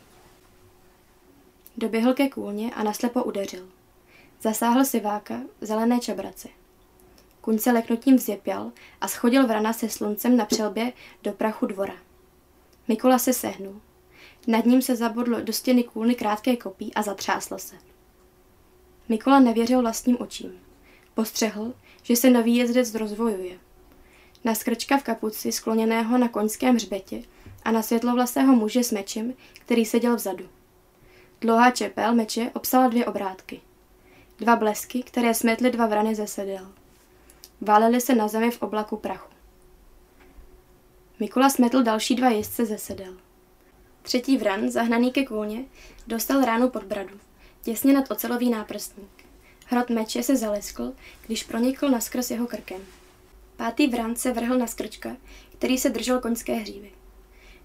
[1.76, 3.68] Doběhl ke kůlně a naslepo udeřil.
[4.40, 6.48] Zasáhl siváka zelené čabraci.
[7.40, 10.92] Kuň se leknutím vzjepěl a schodil vrana se sluncem na přelbě
[11.22, 11.94] do prachu dvora.
[12.88, 13.80] Mikola se sehnul.
[14.46, 17.76] Nad ním se zabodlo do stěny kůlny krátké kopí a zatřáslo se.
[19.08, 20.60] Mikola nevěřil vlastním očím.
[21.14, 23.58] Postřehl, že se nový jezdec rozvojuje.
[24.44, 27.22] Na skrčka v kapuci skloněného na koňském hřbetě
[27.66, 30.48] a na světlovlasého muže s mečem, který seděl vzadu.
[31.40, 33.60] Dlouhá čepel meče obsala dvě obrátky.
[34.38, 36.72] Dva blesky, které smetly dva vrany ze sedel.
[37.60, 39.32] Válely se na zemi v oblaku prachu.
[41.20, 43.14] Mikula smetl další dva jezdce ze sedel.
[44.02, 45.64] Třetí vran, zahnaný ke kůlně,
[46.06, 47.20] dostal ránu pod bradu,
[47.62, 49.24] těsně nad ocelový náprstník.
[49.66, 50.92] Hrot meče se zaleskl,
[51.26, 52.80] když pronikl naskrz jeho krkem.
[53.56, 55.16] Pátý vran se vrhl na skrčka,
[55.58, 56.95] který se držel koňské hřívy.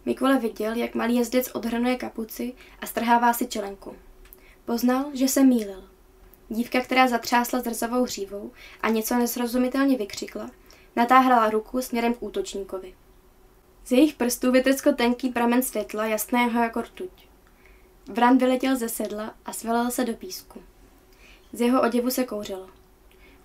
[0.05, 3.95] Mikula viděl, jak malý jezdec odhrnuje kapuci a strhává si čelenku.
[4.65, 5.83] Poznal, že se mýlil.
[6.49, 10.51] Dívka, která zatřásla zrzavou hřívou a něco nesrozumitelně vykřikla,
[10.95, 12.93] natáhla ruku směrem k útočníkovi.
[13.85, 17.27] Z jejich prstů vytrskl tenký pramen světla, jasného jako rtuť.
[18.07, 20.61] Vran vyletěl ze sedla a svelel se do písku.
[21.53, 22.69] Z jeho oděvu se kouřilo.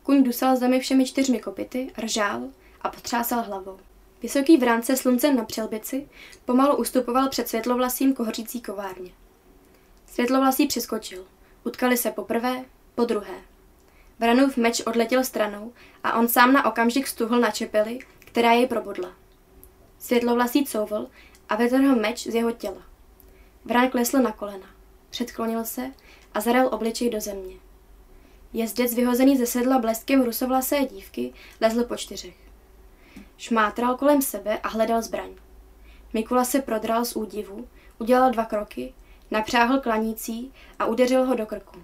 [0.02, 2.42] Kuň dusal zemi všemi čtyřmi kopity, ržál
[2.80, 3.78] a potřásal hlavou.
[4.22, 6.08] Vysoký vrance sluncem na přelbici
[6.44, 9.10] pomalu ustupoval před světlovlasím kohořící kovárně.
[10.06, 11.26] Světlovlasí přiskočil.
[11.64, 13.34] Utkali se poprvé, po druhé.
[14.18, 15.72] Vranův meč odletěl stranou
[16.04, 19.12] a on sám na okamžik stuhl na čepeli, která jej probodla.
[19.98, 21.06] Světlovlasí couvl
[21.48, 22.82] a vytrhl meč z jeho těla.
[23.64, 24.66] Vran klesl na kolena.
[25.10, 25.92] Předklonil se
[26.34, 27.56] a zaral obličej do země.
[28.52, 32.45] Jezdec vyhozený ze sedla bleskem rusovlasé dívky lezl po čtyřech.
[33.38, 35.30] Šmátral kolem sebe a hledal zbraň.
[36.12, 37.68] Mikula se prodral z údivu,
[37.98, 38.94] udělal dva kroky,
[39.30, 41.82] napřáhl klanící a udeřil ho do krku.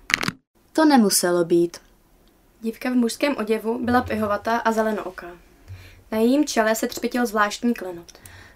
[0.72, 1.78] To nemuselo být.
[2.60, 5.26] Dívka v mužském oděvu byla pihovatá a zelenooká.
[6.12, 8.12] Na jejím čele se třpitil zvláštní klenot.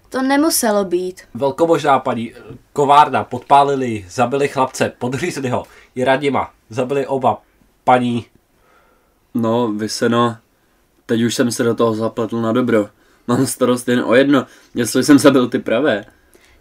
[0.09, 1.21] To nemuselo být.
[1.33, 2.33] Velkomožná paní,
[2.73, 5.63] kovárna, podpálili, zabili chlapce, podřízli ho,
[5.95, 7.41] i Radima, zabili oba,
[7.83, 8.25] paní.
[9.33, 10.37] No, vyseno,
[11.07, 12.89] teď už jsem se do toho zapletl na dobro.
[13.27, 16.05] Mám starost jen o jedno, jestli jsem zabil ty pravé.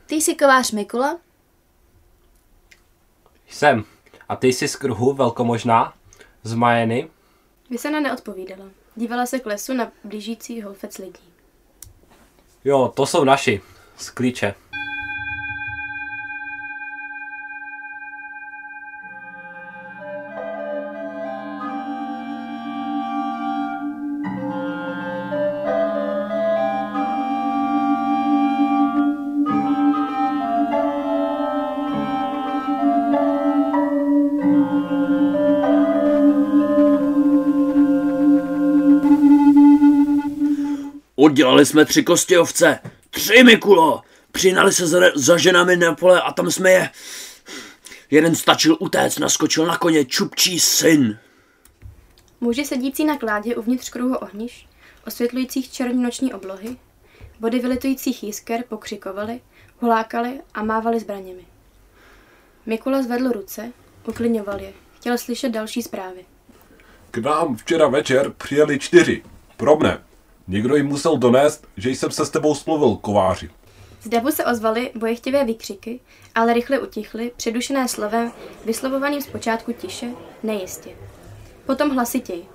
[0.07, 1.19] Ty jsi kovář Mikula?
[3.49, 3.85] Jsem.
[4.29, 5.95] A ty jsi z kruhu velkomožná?
[6.43, 7.11] Z Majeny?
[7.71, 8.65] Vysena neodpovídala.
[8.97, 11.33] Dívala se k lesu na blížící holfec lidí.
[12.65, 13.61] Jo, to jsou naši.
[13.97, 14.55] Z klíče.
[41.37, 42.79] Oddělali jsme tři kosti ovce.
[43.11, 44.03] Tři, Mikulo.
[44.33, 46.90] Přinali se za, za ženami na pole a tam jsme je...
[48.11, 51.18] Jeden stačil utéct, naskočil na koně čupčí syn.
[52.40, 54.66] Muži sedící na kládě uvnitř kruhu ohniš,
[55.07, 56.77] osvětlujících černí noční oblohy,
[57.40, 59.40] body vylitujících jisker pokřikovali,
[59.81, 61.46] hulákali a mávali zbraněmi.
[62.66, 63.72] Mikula zvedl ruce,
[64.09, 66.27] uklidňoval je, chtěl slyšet další zprávy.
[67.11, 69.22] K nám včera večer přijeli čtyři.
[69.57, 70.07] Pro mne.
[70.49, 73.51] Někdo jim musel donést, že jsem se s tebou smluvil, kováři.
[74.03, 76.01] Z davu se ozvaly bojechtivé výkřiky,
[76.35, 78.33] ale rychle utichly, předušené slovem,
[78.65, 80.07] vyslovovaným zpočátku tiše,
[80.43, 80.91] nejistě.
[81.67, 82.47] Potom hlasitěji.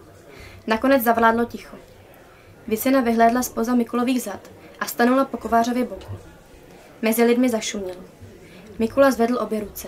[0.68, 1.78] Nakonec zavládlo ticho.
[2.68, 4.40] Vysena vyhlédla spoza Mikulových zad
[4.80, 6.18] a stanula po kovářově boku.
[7.02, 7.96] Mezi lidmi zašuměl.
[8.80, 9.88] Mikula zvedl obě ruce.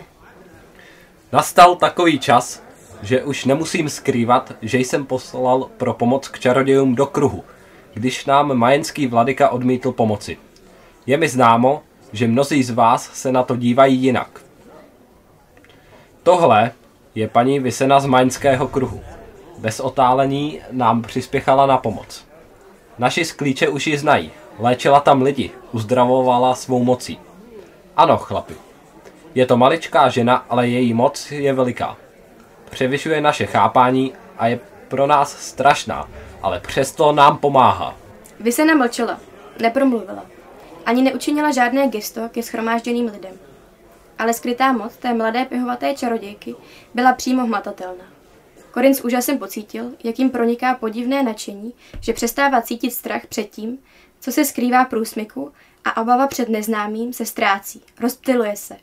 [1.31, 2.63] Nastal takový čas,
[3.01, 7.43] že už nemusím skrývat, že jsem poslal pro pomoc k čarodějům do kruhu,
[7.93, 10.37] když nám majenský vladyka odmítl pomoci.
[11.05, 14.41] Je mi známo, že mnozí z vás se na to dívají jinak.
[16.23, 16.71] Tohle
[17.15, 19.01] je paní Vysena z Maňského kruhu.
[19.57, 22.25] Bez otálení nám přispěchala na pomoc.
[22.97, 24.31] Naši sklíče už ji znají.
[24.59, 27.19] Léčila tam lidi, uzdravovala svou mocí.
[27.97, 28.53] Ano, chlapi.
[29.35, 31.97] Je to maličká žena, ale její moc je veliká.
[32.69, 36.09] Převyšuje naše chápání a je pro nás strašná,
[36.43, 37.97] ale přesto nám pomáhá.
[38.39, 39.19] Vysena mlčela,
[39.61, 40.25] nepromluvila.
[40.85, 43.35] Ani neučinila žádné gesto ke schromážděným lidem.
[44.19, 46.55] Ale skrytá moc té mladé pihovaté čarodějky
[46.93, 48.05] byla přímo hmatatelná.
[48.71, 53.77] Korin s úžasem pocítil, jak jim proniká podivné nadšení, že přestává cítit strach před tím,
[54.19, 55.51] co se skrývá průsmyku
[55.85, 58.77] a obava před neznámým se ztrácí, rozptiluje se.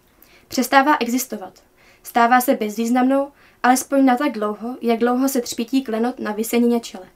[0.49, 1.53] Přestává existovat.
[2.03, 7.07] Stává se bezvýznamnou, alespoň na tak dlouho, jak dlouho se třpítí klenot na vysenině čele.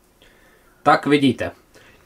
[0.85, 1.51] Tak vidíte,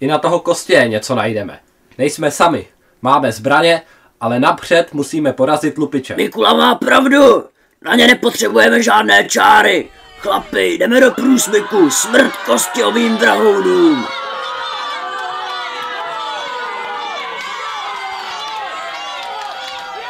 [0.00, 1.60] i na toho kostě něco najdeme.
[1.98, 2.66] Nejsme sami,
[3.02, 3.82] máme zbraně,
[4.20, 6.16] ale napřed musíme porazit lupiče.
[6.16, 7.44] Mikula má pravdu.
[7.82, 9.88] Na ně nepotřebujeme žádné čáry.
[10.18, 11.90] Chlapi, jdeme do průsmyku.
[11.90, 14.04] Smrt kostěovým drahounům.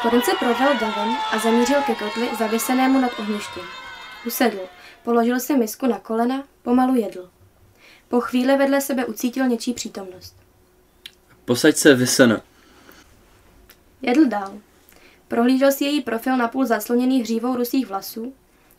[0.03, 3.63] Korin se prodal davem a zamířil ke kotli zavěsenému nad ohništěm.
[4.27, 4.61] Usedl,
[5.05, 7.31] položil si misku na kolena, pomalu jedl.
[8.09, 10.37] Po chvíli vedle sebe ucítil něčí přítomnost.
[11.45, 12.41] Posaď se, Vysena.
[14.03, 14.59] Jedl dál.
[15.29, 18.33] Prohlížel si její profil napůl zasloněný hřívou rusých vlasů,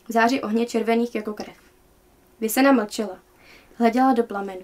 [0.07, 1.57] v záři ohně červených jako krev.
[2.39, 3.19] Vysena mlčela.
[3.75, 4.61] Hleděla do plamenu.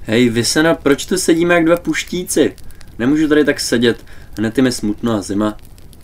[0.00, 2.56] Hej, Vysena, proč tu sedíme jak dva puštíci?
[2.98, 4.04] Nemůžu tady tak sedět,
[4.38, 5.56] hned je mi smutno a zima.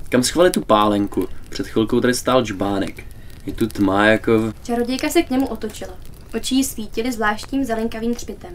[0.09, 1.29] Kam schovali tu pálenku?
[1.49, 3.05] Před chvilkou tady stál čbánek.
[3.47, 4.53] Je tu tma jako.
[4.65, 5.95] Čarodějka se k němu otočila.
[6.35, 8.51] Oči jí svítily zvláštním zelenkavým třpitem.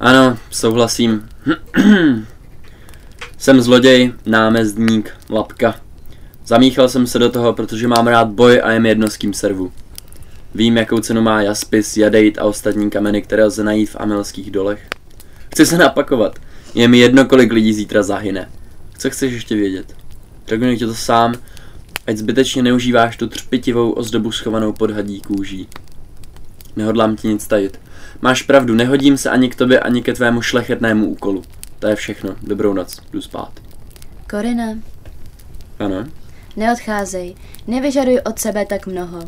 [0.00, 1.28] Ano, souhlasím.
[3.38, 5.74] jsem zloděj, námezdník, lapka.
[6.46, 9.32] Zamíchal jsem se do toho, protože mám rád boj a je mi jedno s kým
[9.32, 9.72] servu.
[10.54, 14.88] Vím, jakou cenu má jaspis, jadejt a ostatní kameny, které lze najít v amelských dolech.
[15.52, 16.38] Chci se napakovat.
[16.74, 18.50] Je mi jedno, kolik lidí zítra zahyne.
[18.98, 19.96] Co chceš ještě vědět?
[20.46, 21.34] Řeknu ti to sám,
[22.06, 25.68] ať zbytečně neužíváš tu třpitivou ozdobu schovanou pod hadí kůží.
[26.76, 27.80] Nehodlám ti nic tajit.
[28.22, 31.42] Máš pravdu, nehodím se ani k tobě, ani ke tvému šlechetnému úkolu.
[31.78, 32.36] To je všechno.
[32.42, 32.96] Dobrou noc.
[33.12, 33.52] Jdu spát.
[34.30, 34.78] Korina,
[35.78, 36.04] Ano?
[36.56, 37.34] neodcházej,
[37.66, 39.20] nevyžaduj od sebe tak mnoho.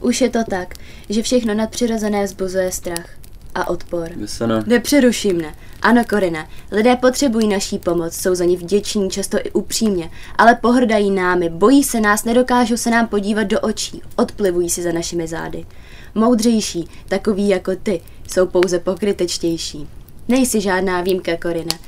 [0.00, 0.74] Už je to tak,
[1.08, 3.08] že všechno nadpřirozené vzbuzuje strach
[3.54, 4.08] a odpor.
[4.16, 4.62] Vyseno.
[4.66, 5.54] Nepřeruší mne.
[5.82, 11.10] Ano, Korina, lidé potřebují naší pomoc, jsou za ní vděční, často i upřímně, ale pohrdají
[11.10, 15.66] námi, bojí se nás, nedokážou se nám podívat do očí, odplivují si za našimi zády.
[16.14, 19.88] Moudřejší, takový jako ty, jsou pouze pokrytečtější.
[20.28, 21.78] Nejsi žádná výjimka, Korina.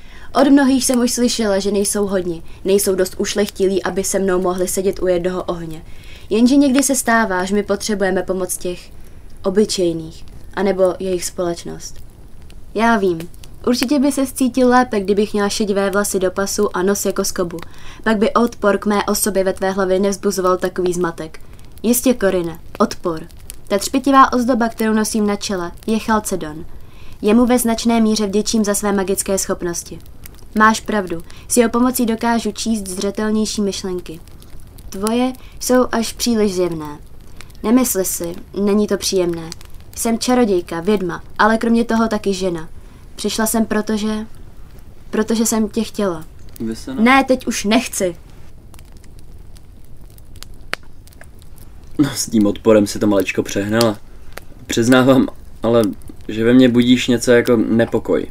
[0.41, 4.69] Od mnohých jsem už slyšela, že nejsou hodni, nejsou dost ušlechtilí, aby se mnou mohli
[4.69, 5.83] sedět u jednoho ohně.
[6.31, 8.91] Jenže někdy se stává, že my potřebujeme pomoc těch
[9.43, 11.95] obyčejných, anebo jejich společnost.
[12.75, 13.19] Já vím,
[13.66, 17.59] určitě by se cítil lépe, kdybych měla šedivé vlasy do pasu a nos jako skobu.
[18.05, 21.40] Pak by odpor k mé osobě ve tvé hlavě nevzbuzoval takový zmatek.
[21.83, 23.20] Jistě, Korine, odpor.
[23.68, 26.64] Ta třpitivá ozdoba, kterou nosím na čele, je Chalcedon.
[27.22, 29.98] Jemu ve značné míře vděčím za své magické schopnosti.
[30.59, 34.20] Máš pravdu, s jeho pomocí dokážu číst zřetelnější myšlenky.
[34.90, 36.98] Tvoje jsou až příliš zjevné.
[37.62, 39.50] Nemysli si, není to příjemné.
[39.96, 42.69] Jsem čarodějka, vědma, ale kromě toho taky žena.
[43.17, 44.27] Přišla jsem protože...
[45.10, 46.25] Protože jsem tě chtěla.
[46.60, 47.02] Vyseno.
[47.02, 48.17] Ne, teď už nechci.
[51.98, 53.98] No, s tím odporem si to malečko přehnala.
[54.67, 55.29] Přiznávám,
[55.62, 55.83] ale
[56.29, 58.27] že ve mně budíš něco jako nepokoj.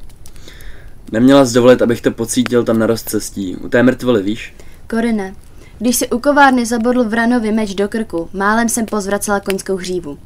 [1.12, 3.56] Neměla jsi dovolit, abych to pocítil tam na rozcestí.
[3.56, 4.54] U té mrtvoly, víš?
[4.90, 5.36] Korine,
[5.80, 10.18] když si u kovárny zabodl Vranovi meč do krku, málem jsem pozvracela koňskou hřívu.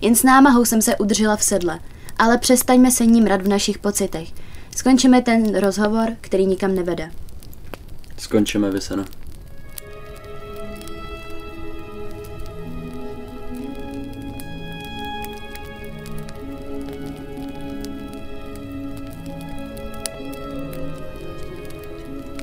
[0.00, 1.80] Jen s námahou jsem se udržela v sedle,
[2.18, 4.28] ale přestaňme se ním rad v našich pocitech.
[4.76, 7.10] Skončíme ten rozhovor, který nikam nevede.
[8.18, 9.04] Skončíme, Vyseno.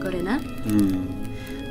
[0.02, 0.40] Korina?
[0.66, 1.26] Hmm.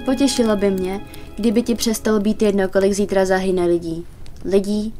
[0.04, 1.00] Potěšilo by mě,
[1.36, 4.06] kdyby ti přestalo být jedno, kolik zítra zahyne lidí.
[4.44, 4.94] Lidí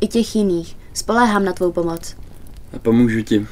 [0.00, 0.76] i těch jiných.
[0.92, 2.16] Spoléhám na tvou pomoc.
[2.76, 3.46] A pomůžu ti.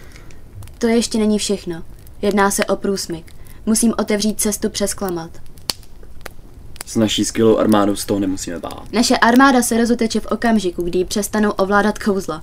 [0.78, 1.82] To ještě není všechno.
[2.22, 3.34] Jedná se o průsmyk.
[3.66, 5.30] Musím otevřít cestu přes klamat.
[6.86, 8.92] S naší skvělou armádou z toho nemusíme bát.
[8.92, 12.42] Naše armáda se rozuteče v okamžiku, kdy ji přestanou ovládat kouzla.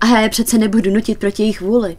[0.00, 1.96] A já je přece nebudu nutit proti jejich vůli.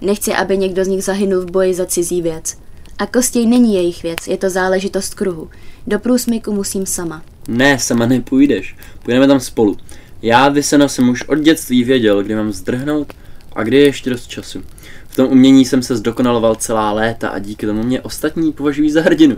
[0.00, 2.58] Nechci, aby někdo z nich zahynul v boji za cizí věc.
[2.98, 5.50] A kostěj není jejich věc, je to záležitost kruhu.
[5.86, 7.22] Do průsmyku musím sama.
[7.48, 8.76] Ne, sama nepůjdeš.
[9.02, 9.76] Půjdeme tam spolu.
[10.22, 13.12] Já Vysena jsem už od dětství věděl, kdy mám zdrhnout
[13.54, 14.62] a kdy je ještě dost času.
[15.08, 19.02] V tom umění jsem se zdokonaloval celá léta a díky tomu mě ostatní považují za
[19.02, 19.36] hrdinu.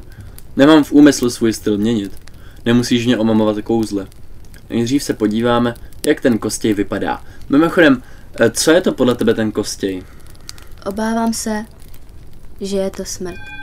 [0.57, 2.13] Nemám v úmyslu svůj styl měnit.
[2.65, 4.07] Nemusíš mě omamovat kouzle.
[4.71, 5.75] Nejdřív se podíváme,
[6.07, 7.23] jak ten kostěj vypadá.
[7.49, 8.03] Mimochodem,
[8.41, 10.03] eh, co je to podle tebe ten kostěj?
[10.87, 11.65] Obávám se,
[12.61, 13.54] že je to smrt.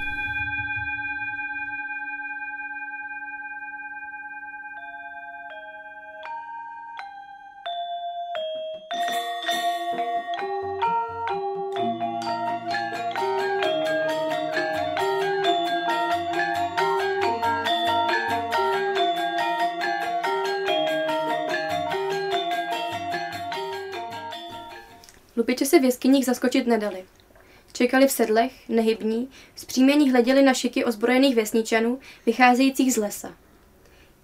[26.21, 27.03] Jeskyních zaskočit nedali.
[27.73, 33.33] Čekali v sedlech, nehybní, zpříjmení hleděli na šiky ozbrojených vesničanů, vycházejících z lesa.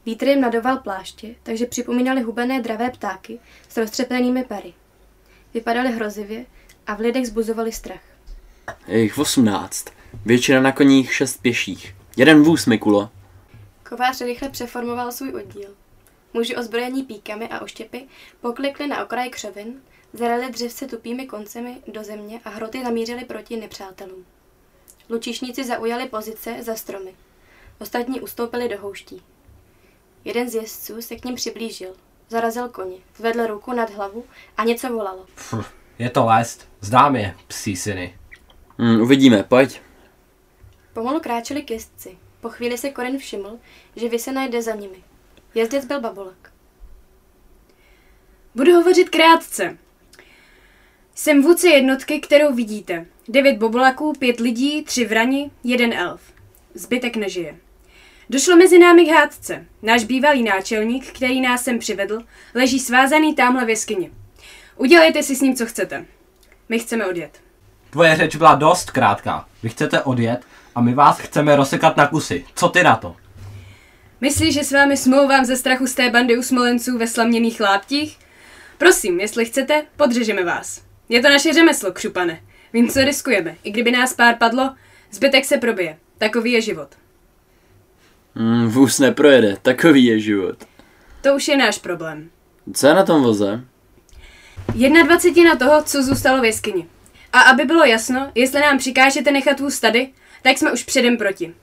[0.06, 3.40] Vítr jim nadoval pláště, takže připomínali hubené dravé ptáky
[3.70, 4.74] s roztřepenými pery.
[5.54, 6.46] Vypadali hrozivě
[6.88, 8.04] a v lidech zbuzovali strach.
[8.88, 9.86] Je jich osmnáct.
[10.26, 11.96] Většina na koních, šest pěších.
[12.18, 13.10] Jeden vůz, Mikulo.
[13.90, 15.70] Kovář rychle přeformoval svůj oddíl.
[16.34, 18.08] Muži ozbrojení píkami a oštěpy
[18.42, 19.74] poklikli na okraj křovin,
[20.14, 24.26] zarali dřevce tupými koncemi do země a hroty namířili proti nepřátelům.
[25.10, 27.16] Lučišníci zaujali pozice za stromy.
[27.80, 29.22] Ostatní ustoupili do houští.
[30.26, 31.96] Jeden z jezdců se k ním přiblížil.
[32.30, 34.26] Zarazil koně, zvedl ruku nad hlavu
[34.58, 35.26] a něco volalo.
[35.36, 36.70] Pff, je to lest.
[36.82, 38.18] Zdám je, psí syny.
[38.78, 39.82] Hmm, uvidíme, pojď.
[40.94, 42.18] Pomalu kráčeli k jezdci.
[42.42, 43.60] Po chvíli se Korin všiml,
[43.96, 45.04] že Vysena jde za nimi.
[45.56, 46.54] Jezdec byl babolak.
[48.56, 49.78] Budu hovořit krátce.
[51.28, 53.06] Jsem vůdce jednotky, kterou vidíte.
[53.28, 56.22] Devět bobolaků, pět lidí, tři vrani, jeden elf.
[56.74, 57.56] Zbytek nežije.
[58.30, 59.66] Došlo mezi námi k hádce.
[59.82, 62.20] Náš bývalý náčelník, který nás sem přivedl,
[62.56, 64.12] leží svázaný tamhle v jeskyni.
[64.78, 66.06] Udělejte si s ním, co chcete.
[66.70, 67.42] My chceme odjet.
[67.90, 69.46] Tvoje řeč byla dost krátká.
[69.64, 70.42] Vy chcete odjet
[70.76, 72.46] a my vás chceme rozsekat na kusy.
[72.56, 73.16] Co ty na to?
[74.22, 78.18] Myslíš, že s vámi smlouvám ze strachu z té bandy usmolenců ve slaměných láptích?
[78.78, 80.87] Prosím, jestli chcete, podřežeme vás.
[81.10, 82.42] Je to naše řemeslo, křupane.
[82.74, 83.56] Vím, co riskujeme.
[83.64, 84.76] I kdyby nás pár padlo,
[85.12, 85.98] zbytek se probije.
[86.18, 86.90] Takový je život.
[88.36, 90.58] Hmm, vůz neprojede, takový je život.
[91.22, 92.30] To už je náš problém.
[92.74, 93.64] Co je na tom voze?
[94.76, 96.88] Jedna dvacetina toho, co zůstalo v jeskyni.
[97.34, 100.10] A aby bylo jasno, jestli nám přikážete nechat vůz tady,
[100.42, 101.54] tak jsme už předem proti.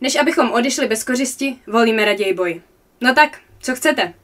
[0.00, 2.62] Než abychom odešli bez kořisti, volíme raději boj.
[3.00, 4.14] No tak, co chcete?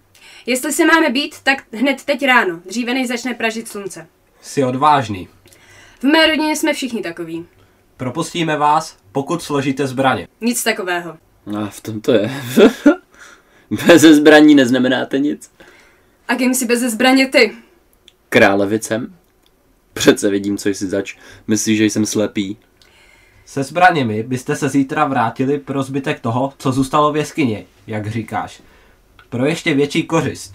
[0.47, 4.07] Jestli se máme být, tak hned teď ráno, dříve než začne pražit slunce.
[4.41, 5.29] Jsi odvážný.
[6.01, 7.47] V mé rodině jsme všichni takoví.
[7.97, 10.29] Propustíme vás, pokud složíte zbraně.
[10.41, 11.19] Nic takového.
[11.59, 12.31] A v tom to je.
[13.87, 15.51] Bez zbraní neznamenáte nic.
[16.29, 17.53] A kým si bez zbraně ty?
[18.29, 19.15] Králevicem?
[19.93, 21.17] Přece vidím, co jsi zač.
[21.47, 22.57] Myslíš, že jsem slepý?
[23.47, 28.63] Se zbraněmi byste se zítra vrátili pro zbytek toho, co zůstalo v jeskyni, jak říkáš.
[29.29, 30.55] Pro ještě větší kořist.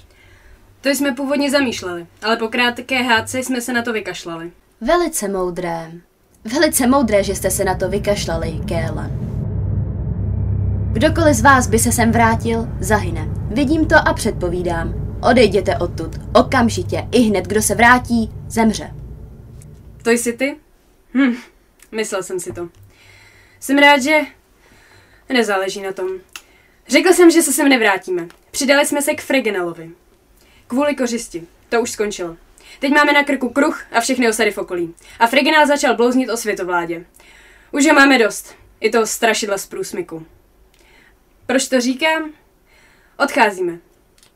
[0.84, 4.52] To jsme původně zamýšleli, ale po krátké hádce jsme se na to vykašlali.
[4.82, 5.92] Velice moudré.
[6.46, 9.12] Velice moudré, že jste se na to vykašlali, Kéle.
[10.94, 13.28] Kdokoliv z vás by se sem vrátil, zahyne.
[13.48, 15.18] Vidím to a předpovídám.
[15.30, 16.12] Odejděte odtud.
[16.34, 17.08] Okamžitě.
[17.12, 18.94] I hned, kdo se vrátí, zemře.
[20.04, 20.56] To jsi ty?
[21.14, 21.36] Hm,
[21.92, 22.70] myslel jsem si to.
[23.60, 24.20] Jsem rád, že
[25.30, 26.08] nezáleží na tom.
[26.88, 28.28] Řekl jsem, že se sem nevrátíme.
[28.52, 29.92] Přidali jsme se k Fregenalovi.
[30.74, 31.48] Kvůli kořisti.
[31.70, 32.38] To už skončilo.
[32.80, 34.96] Teď máme na krku kruh a všechny osady v okolí.
[35.20, 37.06] A Fregenal začal blouznit o světovládě.
[37.72, 38.56] Už ho máme dost.
[38.80, 40.26] I toho strašidla z průsmyku.
[41.46, 42.34] Proč to říkám?
[43.18, 43.80] Odcházíme.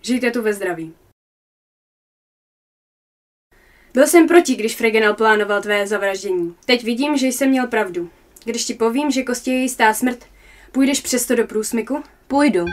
[0.02, 0.96] Žijte tu ve zdraví.
[3.94, 6.56] Byl jsem proti, když Fregenal plánoval tvé zavraždění.
[6.66, 8.10] Teď vidím, že jsem měl pravdu.
[8.44, 10.26] Když ti povím, že kosti je jistá smrt,
[10.72, 12.04] půjdeš přesto do průsmyku?
[12.28, 12.66] Půjdu.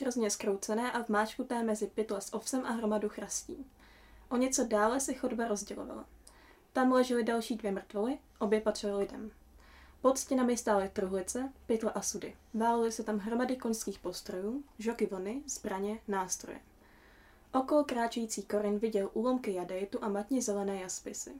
[0.00, 3.66] Bylo nepřirozeně skroucené a vmáčknuté mezi pytle s ovsem a hromadu chrastí.
[4.28, 6.04] O něco dále se chodba rozdělovala.
[6.72, 9.30] Tam ležely další dvě mrtvoly, obě patřily lidem.
[10.00, 12.36] Pod stěnami stály truhlice, pytle a sudy.
[12.54, 16.60] Válely se tam hromady konských postrojů, žoky vlny, zbraně, nástroje.
[17.52, 21.32] Okolo kráčející Korin viděl úlomky jadejtu a matně zelené jaspisy.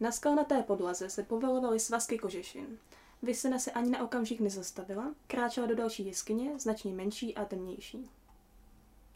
[0.00, 2.78] Na skalnaté podlaze se povalovaly svazky kožešin.
[3.22, 8.10] Vysena se ani na okamžik nezastavila, kráčela do další jeskyně, značně menší a temnější.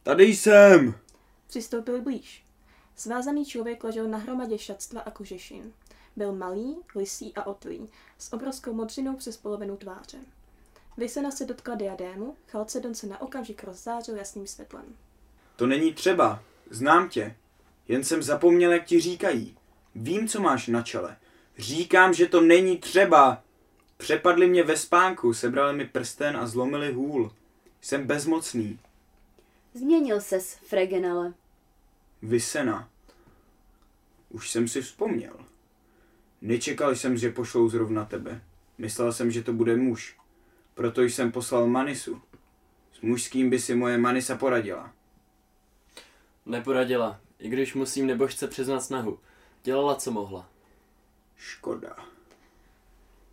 [0.02, 0.94] Tady jsem!
[1.46, 2.44] Přistoupili blíž.
[2.96, 5.72] Svázaný člověk ležel na hromadě šatstva a kožešin.
[6.16, 7.88] Byl malý, lisý a otlý,
[8.18, 10.18] s obrovskou modřinou přes polovinu tváře.
[10.96, 14.96] Vysena se dotkla diadému, Chalcedon se na okamžik rozzářil jasným světlem.
[15.56, 16.42] To není třeba.
[16.70, 17.36] Znám tě.
[17.88, 19.56] Jen jsem zapomněl, jak ti říkají.
[19.94, 21.16] Vím, co máš na čele.
[21.58, 23.42] Říkám, že to není třeba.
[23.96, 27.32] Přepadli mě ve spánku, sebrali mi prsten a zlomili hůl.
[27.80, 28.78] Jsem bezmocný.
[29.74, 31.34] Změnil ses, Fregenale.
[32.22, 32.88] Vysena.
[34.30, 35.36] Už jsem si vzpomněl.
[36.42, 38.42] Nečekal jsem, že pošlou zrovna tebe.
[38.78, 40.16] Myslel jsem, že to bude muž.
[40.74, 42.22] Proto jsem poslal Manisu.
[42.92, 44.92] S mužským by si moje Manisa poradila.
[46.46, 49.18] Neporadila, i když musím nebožce přiznat snahu.
[49.62, 50.48] Dělala, co mohla.
[51.36, 52.15] Škoda.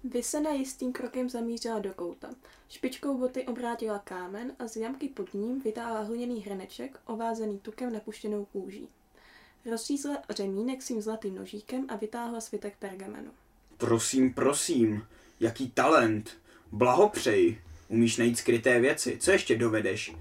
[0.03, 2.29] Vysena jistým krokem zamířila do kouta.
[2.69, 8.45] Špičkou boty obrátila kámen a z jamky pod ním vytáhla hliněný hrneček, ovázený tukem napuštěnou
[8.45, 8.87] kůží.
[9.71, 13.31] Rozřízla řemínek svým zlatým nožíkem a vytáhla svitek pergamenu.
[13.77, 15.05] Prosím, prosím.
[15.39, 16.37] Jaký talent.
[16.71, 17.61] Blahopřeji.
[17.87, 19.17] Umíš najít skryté věci.
[19.19, 20.15] Co ještě dovedeš?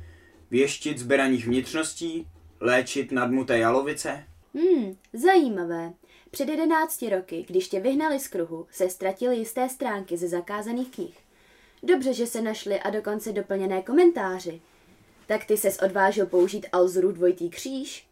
[0.50, 2.28] Věštit zberaných vnitřností?
[2.60, 4.24] Léčit nadmuté jalovice?
[4.54, 5.92] Hmm, zajímavé.
[6.32, 11.18] Před jedenácti roky, když tě vyhnali z kruhu, se ztratily jisté stránky ze zakázaných knih.
[11.82, 14.60] Dobře, že se našly a dokonce doplněné komentáři.
[15.26, 18.06] Tak ty ses odvážil použít Alzuru dvojitý kříž?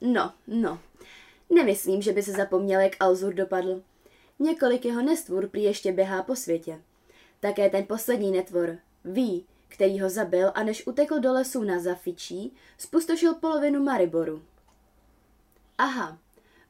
[0.00, 0.80] No, no.
[1.50, 3.82] Nemyslím, že by se zapomněl, jak Alzur dopadl.
[4.38, 6.80] Několik jeho nestvůr prý ještě běhá po světě.
[7.40, 12.56] Také ten poslední netvor, ví, který ho zabil a než utekl do lesů na Zafičí,
[12.78, 14.42] spustošil polovinu Mariboru.
[15.78, 16.18] Aha,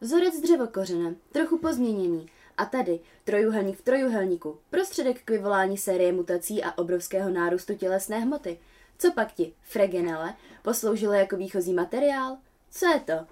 [0.05, 2.27] vzorec dřevokořene, trochu pozměněný,
[2.59, 8.59] a tady trojuhelník v trojuhelníku, prostředek k vyvolání série mutací a obrovského nárůstu tělesné hmoty.
[8.99, 12.37] Co pak ti, fregenele, posloužilo jako výchozí materiál?
[12.71, 13.27] Co je to?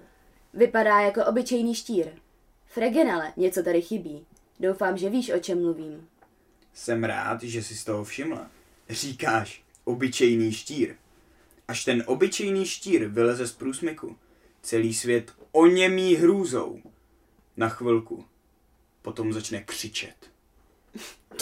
[0.54, 2.06] Vypadá jako obyčejný štír.
[2.66, 4.26] Fregenele, něco tady chybí.
[4.60, 6.08] Doufám, že víš, o čem mluvím.
[6.74, 8.50] Jsem rád, že jsi z toho všimla.
[8.90, 10.94] Říkáš, obyčejný štír.
[11.68, 14.16] Až ten obyčejný štír vyleze z průsmyku,
[14.62, 16.80] celý svět oněmí hrůzou.
[17.56, 18.24] Na chvilku.
[19.02, 20.30] Potom začne křičet.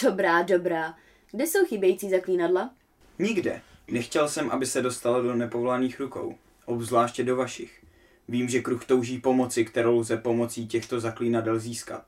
[0.02, 0.94] Dobrá, dobrá.
[1.30, 2.74] Kde jsou chybějící zaklínadla?
[3.18, 3.62] Nikde.
[3.88, 6.34] Nechtěl jsem, aby se dostala do nepovolaných rukou.
[6.64, 7.84] Obzvláště do vašich.
[8.28, 12.04] Vím, že kruh touží pomoci, kterou lze pomocí těchto zaklínadel získat.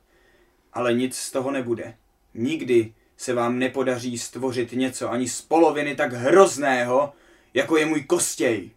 [0.72, 1.96] Ale nic z toho nebude.
[2.34, 7.12] Nikdy se vám nepodaří stvořit něco ani z poloviny tak hrozného,
[7.54, 8.70] jako je můj kostěj.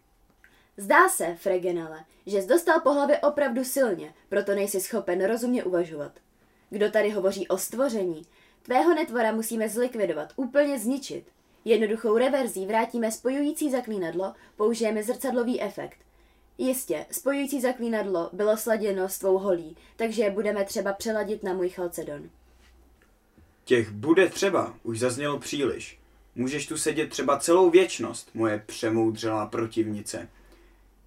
[0.76, 6.12] Zdá se, Fregenale, že jsi dostal po hlavě opravdu silně, proto nejsi schopen rozumně uvažovat.
[6.70, 8.22] Kdo tady hovoří o stvoření?
[8.62, 11.24] Tvého netvora musíme zlikvidovat, úplně zničit.
[11.64, 15.98] Jednoduchou reverzí vrátíme spojující zaklínadlo, použijeme zrcadlový efekt.
[16.58, 21.68] Jistě, spojující zaklínadlo bylo sladěno s tvou holí, takže je budeme třeba přeladit na můj
[21.68, 22.30] chalcedon.
[23.64, 25.98] Těch bude třeba, už zaznělo příliš.
[26.34, 30.28] Můžeš tu sedět třeba celou věčnost, moje přemoudřelá protivnice.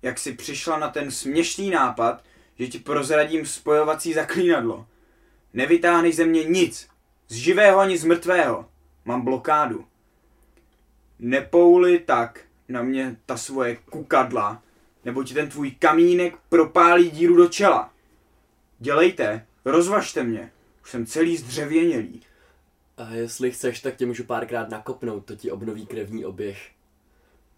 [0.02, 2.24] Jak si přišla na ten směšný nápad,
[2.60, 4.88] že ti prozradím spojovací zaklínadlo.
[5.54, 6.89] Nevytáhneš ze mě nic,
[7.28, 8.70] z živého ani z mrtvého.
[9.06, 9.86] Mám blokádu.
[11.20, 14.64] Nepouli tak na mě ta svoje kukadla,
[15.06, 17.93] nebo ti ten tvůj kamínek propálí díru do čela.
[18.80, 20.52] Dělejte, rozvažte mě,
[20.84, 22.22] už jsem celý zdřevěnělý.
[22.97, 26.70] A jestli chceš, tak tě můžu párkrát nakopnout, to ti obnoví krevní oběh.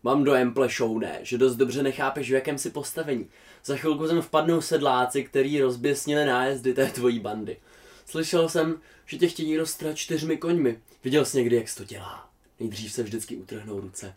[0.03, 3.29] Mám dojem, plešouné, že dost dobře nechápeš, v jakém si postavení.
[3.65, 7.57] Za chvilku sem vpadnou sedláci, který rozběsnili nájezdy té tvojí bandy.
[8.05, 10.79] Slyšel jsem, že tě chtějí roztrat čtyřmi koňmi.
[11.03, 12.29] Viděl jsi někdy, jak se to dělá.
[12.59, 14.15] Nejdřív se vždycky utrhnou ruce.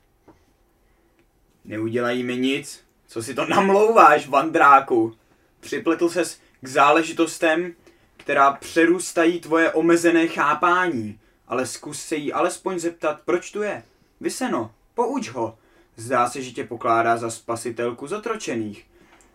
[1.65, 2.85] Neudělají mi nic.
[3.07, 5.15] Co si to namlouváš, vandráku?
[5.61, 7.75] Připletl ses k záležitostem,
[8.17, 11.21] která přerůstají tvoje omezené chápání.
[11.49, 13.83] Ale zkus se jí alespoň zeptat, proč tu je.
[14.21, 15.59] Vyseno, pouč ho.
[15.97, 18.87] Zdá se, že tě pokládá za spasitelku zotročených.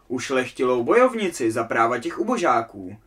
[0.07, 2.97] Ušlechtilou bojovnici za práva těch ubožáků.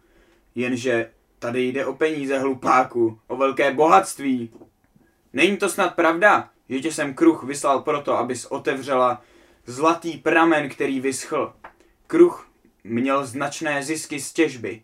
[0.55, 4.53] Jenže tady jde o peníze hlupáku, o velké bohatství.
[5.33, 9.23] Není to snad pravda, že tě jsem kruh vyslal proto, abys otevřela
[9.67, 11.53] zlatý pramen, který vyschl.
[12.07, 12.49] Kruh
[12.85, 14.83] měl značné zisky z těžby,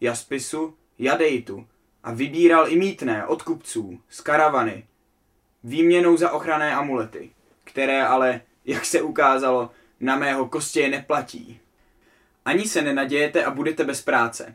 [0.00, 1.66] jaspisu, jadejtu
[2.02, 4.86] a vybíral i mítné od kupců z karavany,
[5.64, 7.30] výměnou za ochranné amulety,
[7.70, 11.60] které ale, jak se ukázalo, na mého kostě neplatí.
[12.44, 14.54] Ani se nenadějete a budete bez práce.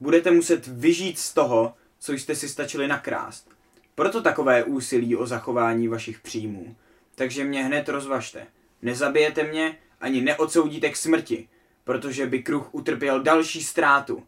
[0.00, 3.50] Budete muset vyžít z toho, co jste si stačili nakrást.
[3.94, 6.76] Proto takové úsilí o zachování vašich příjmů.
[7.14, 8.46] Takže mě hned rozvažte.
[8.82, 11.48] Nezabijete mě, ani neodsoudíte k smrti,
[11.84, 14.26] protože by kruh utrpěl další ztrátu.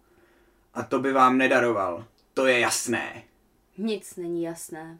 [0.74, 2.06] A to by vám nedaroval.
[2.34, 3.22] To je jasné.
[3.78, 4.98] Nic není jasné.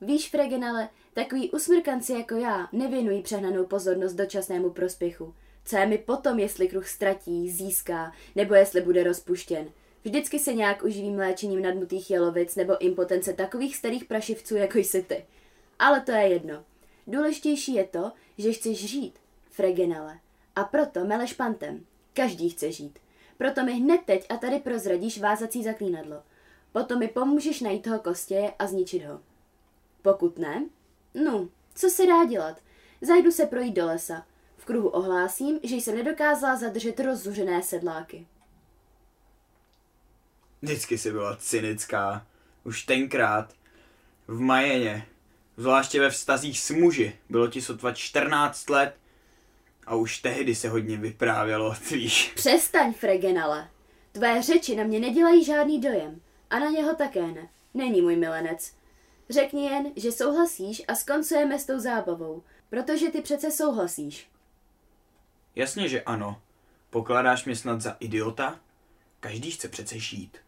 [0.00, 0.88] Víš, Fregenale,
[1.18, 5.34] takový usmrkanci jako já nevěnují přehnanou pozornost dočasnému prospěchu.
[5.64, 9.70] Co je mi potom, jestli kruh ztratí, získá, nebo jestli bude rozpuštěn.
[10.04, 15.26] Vždycky se nějak uživím léčením nadmutých jalovic nebo impotence takových starých prašivců, jako jsi ty.
[15.78, 16.64] Ale to je jedno.
[17.06, 19.14] Důležitější je to, že chceš žít,
[19.50, 20.18] Fregenale.
[20.56, 21.84] A proto meleš pantem.
[22.14, 22.98] Každý chce žít.
[23.38, 26.22] Proto mi hned teď a tady prozradíš vázací zaklínadlo.
[26.72, 29.20] Potom mi pomůžeš najít toho kostěje a zničit ho.
[30.02, 30.64] Pokud ne,
[31.24, 32.60] no, co se dá dělat?
[33.00, 34.26] Zajdu se projít do lesa.
[34.56, 38.26] V kruhu ohlásím, že jsem nedokázala zadržet rozzuřené sedláky.
[40.62, 42.26] Vždycky si byla cynická.
[42.64, 43.52] Už tenkrát.
[44.28, 45.06] V Majeně.
[45.56, 47.16] Zvláště ve vztazích s muži.
[47.30, 48.94] Bylo ti sotva 14 let.
[49.86, 52.32] A už tehdy se hodně vyprávělo o tvých.
[52.34, 53.68] Přestaň, Fregenale.
[54.12, 56.20] Tvé řeči na mě nedělají žádný dojem.
[56.50, 57.48] A na něho také ne.
[57.74, 58.77] Není můj milenec.
[59.30, 62.42] Řekni jen, že souhlasíš a skoncujeme s tou zábavou.
[62.70, 64.30] Protože ty přece souhlasíš.
[65.54, 66.42] Jasně, že ano.
[66.90, 68.60] Pokládáš mě snad za idiota?
[69.20, 70.38] Každý chce přece žít.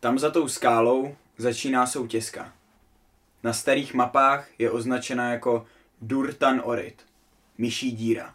[0.00, 2.52] Tam za tou skálou začíná soutězka.
[3.42, 5.66] Na starých mapách je označena jako
[6.00, 7.06] Durtan Orit,
[7.58, 8.34] myší díra.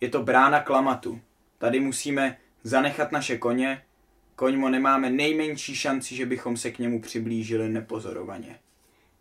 [0.00, 1.20] Je to brána klamatu.
[1.58, 3.82] Tady musíme zanechat naše koně,
[4.36, 8.58] koňmo nemáme nejmenší šanci, že bychom se k němu přiblížili nepozorovaně.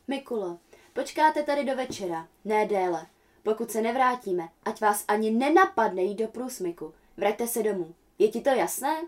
[0.08, 0.60] Mikulo,
[0.94, 3.06] počkáte tady do večera, ne déle.
[3.44, 6.94] Pokud se nevrátíme, ať vás ani nenapadne jít do průsmyku.
[7.18, 7.96] Vraťte se domů.
[8.20, 9.02] Je ti to jasné?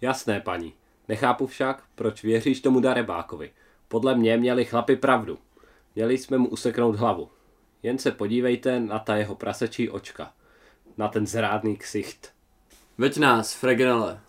[0.00, 0.74] Jasné, paní.
[1.08, 3.50] Nechápu však, proč věříš tomu darebákovi.
[3.88, 5.38] Podle mě měli chlapi pravdu.
[5.94, 7.30] Měli jsme mu useknout hlavu.
[7.82, 10.32] Jen se podívejte na ta jeho prasečí očka.
[10.96, 12.32] Na ten zrádný ksicht.
[12.98, 14.20] Veď nás, Fregenale.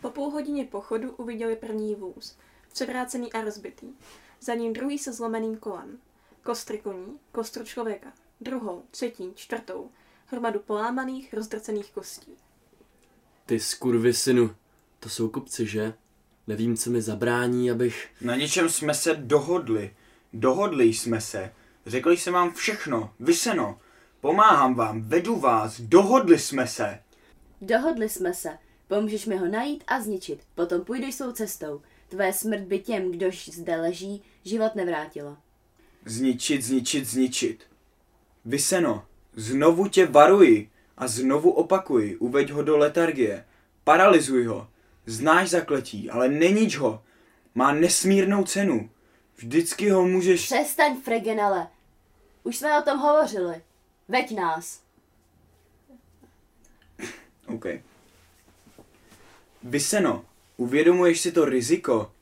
[0.00, 2.36] Po půl hodině pochodu uviděli první vůz,
[2.72, 3.86] převrácený a rozbitý.
[4.40, 5.98] Za ním druhý se zlomeným kolem.
[6.42, 8.12] Kostry koní, kostru člověka.
[8.40, 9.90] Druhou, třetí, čtvrtou.
[10.26, 12.32] Hromadu polámaných, rozdrcených kostí.
[13.46, 14.56] Ty skurvy synu,
[15.00, 15.94] to jsou kupci, že?
[16.46, 18.08] Nevím, co mi zabrání, abych...
[18.20, 19.96] Na něčem jsme se dohodli.
[20.32, 21.52] Dohodli jsme se.
[21.86, 23.80] Řekli jsem vám všechno, vyseno.
[24.26, 26.98] Pomáhám vám, vedu vás, dohodli jsme se.
[27.60, 28.58] Dohodli jsme se.
[28.88, 30.40] Pomůžeš mi ho najít a zničit.
[30.54, 31.80] Potom půjdeš svou cestou.
[32.08, 35.36] Tvé smrt by těm, kdož zde leží, život nevrátila.
[36.04, 37.64] Zničit, zničit, zničit.
[38.44, 39.04] Vyseno,
[39.36, 43.44] znovu tě varuji a znovu opakuji, uveď ho do letargie.
[43.84, 44.68] Paralyzuj ho.
[45.06, 47.02] Znáš zakletí, ale nenič ho.
[47.54, 48.90] Má nesmírnou cenu.
[49.36, 50.44] Vždycky ho můžeš...
[50.44, 51.68] Přestaň, Fregenale.
[52.42, 53.62] Už jsme o tom hovořili.
[54.08, 54.80] Veď nás.
[57.46, 57.66] OK.
[59.62, 60.24] Vyseno,
[60.56, 62.12] uvědomuješ si to riziko?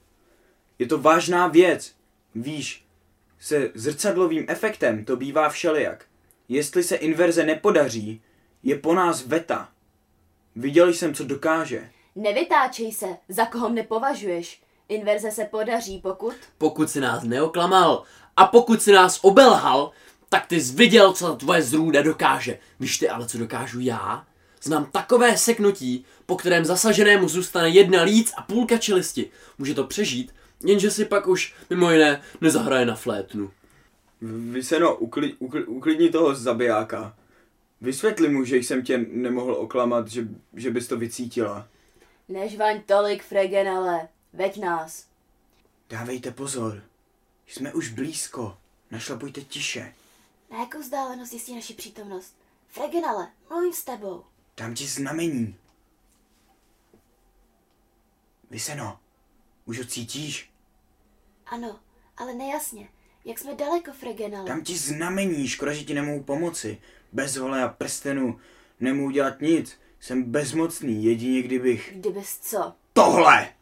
[0.78, 1.95] Je to vážná věc.
[2.35, 2.85] Víš,
[3.41, 6.05] se zrcadlovým efektem to bývá všelijak.
[6.49, 8.22] Jestli se inverze nepodaří,
[8.62, 9.68] je po nás veta.
[10.57, 11.91] Viděl jsem, co dokáže.
[12.14, 14.62] Nevytáčej se, za koho mne považuješ.
[14.89, 16.35] Inverze se podaří, pokud...
[16.59, 18.05] Pokud si nás neoklamal
[18.37, 19.91] a pokud si nás obelhal,
[20.35, 22.59] tak ty jsi viděl, co ta tvoje zrůda dokáže.
[22.80, 24.26] Víš ty ale, co dokážu já?
[24.62, 29.30] Znám takové seknutí, po kterém zasaženému zůstane jedna líc a půlka čelisti.
[29.59, 33.51] Může to přežít, jenže si pak už mimo jiné nezahraje na flétnu.
[34.51, 37.16] Vyseno, ukli, ukli, uklidni toho zabijáka.
[37.80, 41.68] Vysvětli mu, že jsem tě nemohl oklamat, že, že bys to vycítila.
[42.28, 44.09] Nežvaň tolik, Fregenale.
[44.32, 45.07] Veď nás.
[45.91, 46.82] Dávejte pozor.
[47.47, 48.57] Jsme už blízko.
[48.91, 49.93] Našlapujte tiše.
[50.51, 52.36] Na jakou vzdálenost jistí naši přítomnost?
[52.68, 54.24] Fregenale, mluvím s tebou.
[54.57, 55.57] Dám ti znamení.
[58.51, 59.01] Vyseno,
[59.64, 60.51] už ho cítíš?
[61.47, 61.80] Ano,
[62.16, 62.88] ale nejasně.
[63.24, 64.49] Jak jsme daleko, Fregenale?
[64.49, 66.82] Dám ti znamení, škoda, že ti nemohu pomoci.
[67.12, 68.40] Bez vole a prstenu
[68.80, 69.80] Nemůžu dělat nic.
[70.01, 71.92] Jsem bezmocný, jedině kdybych...
[71.97, 72.72] Kdybys co?
[72.92, 73.53] Tohle!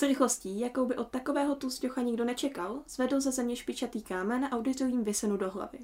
[0.00, 4.56] S rychlostí, jakou by od takového tusťocha nikdo nečekal, zvedl ze země špičatý kámen a
[4.56, 5.78] udeřil jim vysenu do hlavy.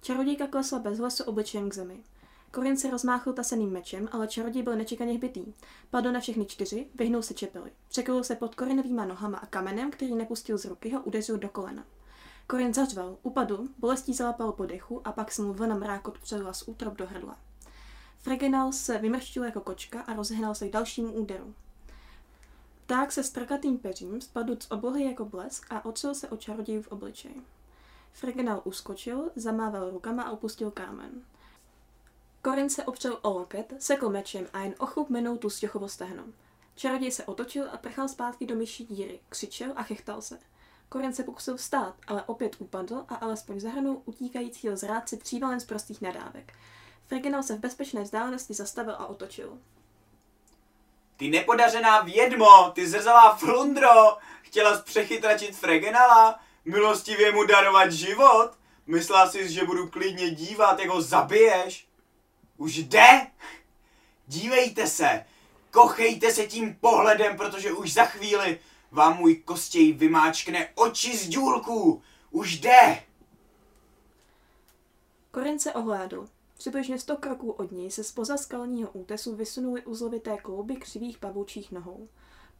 [0.00, 2.02] Čarodějka klesla bez hlasu obličejem k zemi.
[2.50, 5.44] Korin se rozmáchl taseným mečem, ale čaroděj byl nečekaně hbitý.
[5.90, 7.70] Padl na všechny čtyři, vyhnul se čepeli.
[7.88, 11.84] Překryl se pod Korinovýma nohama a kamenem, který nepustil z ruky, ho udeřil do kolena.
[12.46, 16.68] Korin zařval, upadl, bolestí zalapal po dechu a pak se mu vlna mrákot přelila z
[16.68, 17.36] útrop do hrdla.
[18.18, 21.54] Fregenal se vymrštil jako kočka a rozhnal se k dalšímu úderu.
[22.90, 26.36] Pták se strakatým peřím spadl z oblohy jako blesk a otřel se o
[26.82, 27.42] v obličeji.
[28.12, 31.10] Fregenal uskočil, zamával rukama a opustil kámen.
[32.42, 36.24] Korin se opřel o loket, sekl mečem a jen o chlup minul tu stěchovo stehno.
[36.76, 40.38] Čaroděj se otočil a prchal zpátky do myší díry, křičel a chechtal se.
[40.88, 46.02] Korin se pokusil vstát, ale opět upadl a alespoň zahrnul utíkajícího zrádce přívalem z prostých
[46.02, 46.52] nadávek.
[47.06, 49.58] Fregenal se v bezpečné vzdálenosti zastavil a otočil.
[51.20, 58.50] Ty nepodařená vědmo, ty zrzavá flundro, chtěla přechytračit Fregenala, milostivě mu darovat život?
[58.86, 61.88] Myslela jsi, že budu klidně dívat, jak ho zabiješ?
[62.56, 63.26] Už jde?
[64.26, 65.24] Dívejte se,
[65.70, 68.60] kochejte se tím pohledem, protože už za chvíli
[68.90, 72.02] vám můj kostěj vymáčkne oči z důlků.
[72.30, 73.02] Už jde!
[75.30, 76.28] Korin se ohlédl.
[76.60, 82.08] Přibližně sto kroků od něj se spoza skalního útesu vysunuly uzlovité klouby křivých pavoučích nohou.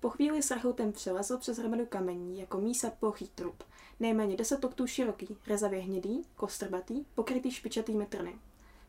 [0.01, 3.63] Po chvíli s rachotem přelezl přes hromadu kamení jako mísa plochý trup,
[4.01, 8.39] nejméně deset oktů široký, rezavě hnědý, kostrbatý, pokrytý špičatými trny.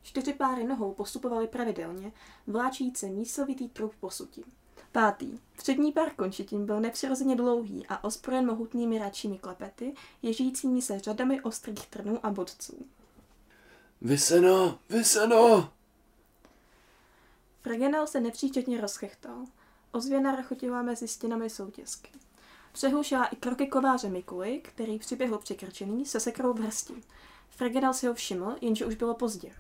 [0.04, 2.12] Čtyři páry nohou postupovaly pravidelně,
[2.48, 4.46] vláčíce míslovitý trup posutí.
[4.92, 5.40] Pátý.
[5.58, 11.88] Přední pár končetin byl nepřirozeně dlouhý a ozbrojen mohutnými račími klepety, ježícími se řadami ostrých
[11.88, 12.86] trnů a bodců.
[14.04, 15.70] Vyseno, vyseno!
[17.62, 19.46] Fregenal se nepříčetně rozchechtal.
[19.92, 22.12] Ozvěna rachotila mezi stěnami soutězky.
[22.72, 26.94] Přehlušila i kroky kováře Mikuly, který přiběhl překrčený se sekrou v hrsti.
[27.50, 29.52] Fregenal si ho všiml, jenže už bylo pozdě.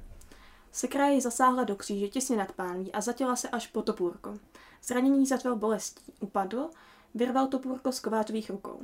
[0.71, 4.39] Sekra jej zasáhla do kříže těsně nad pánví a zatěla se až po topůrko.
[4.83, 6.13] Zranění zatvel bolestí.
[6.19, 6.69] Upadl,
[7.15, 8.81] vyrval topůrko z kovářových rukou.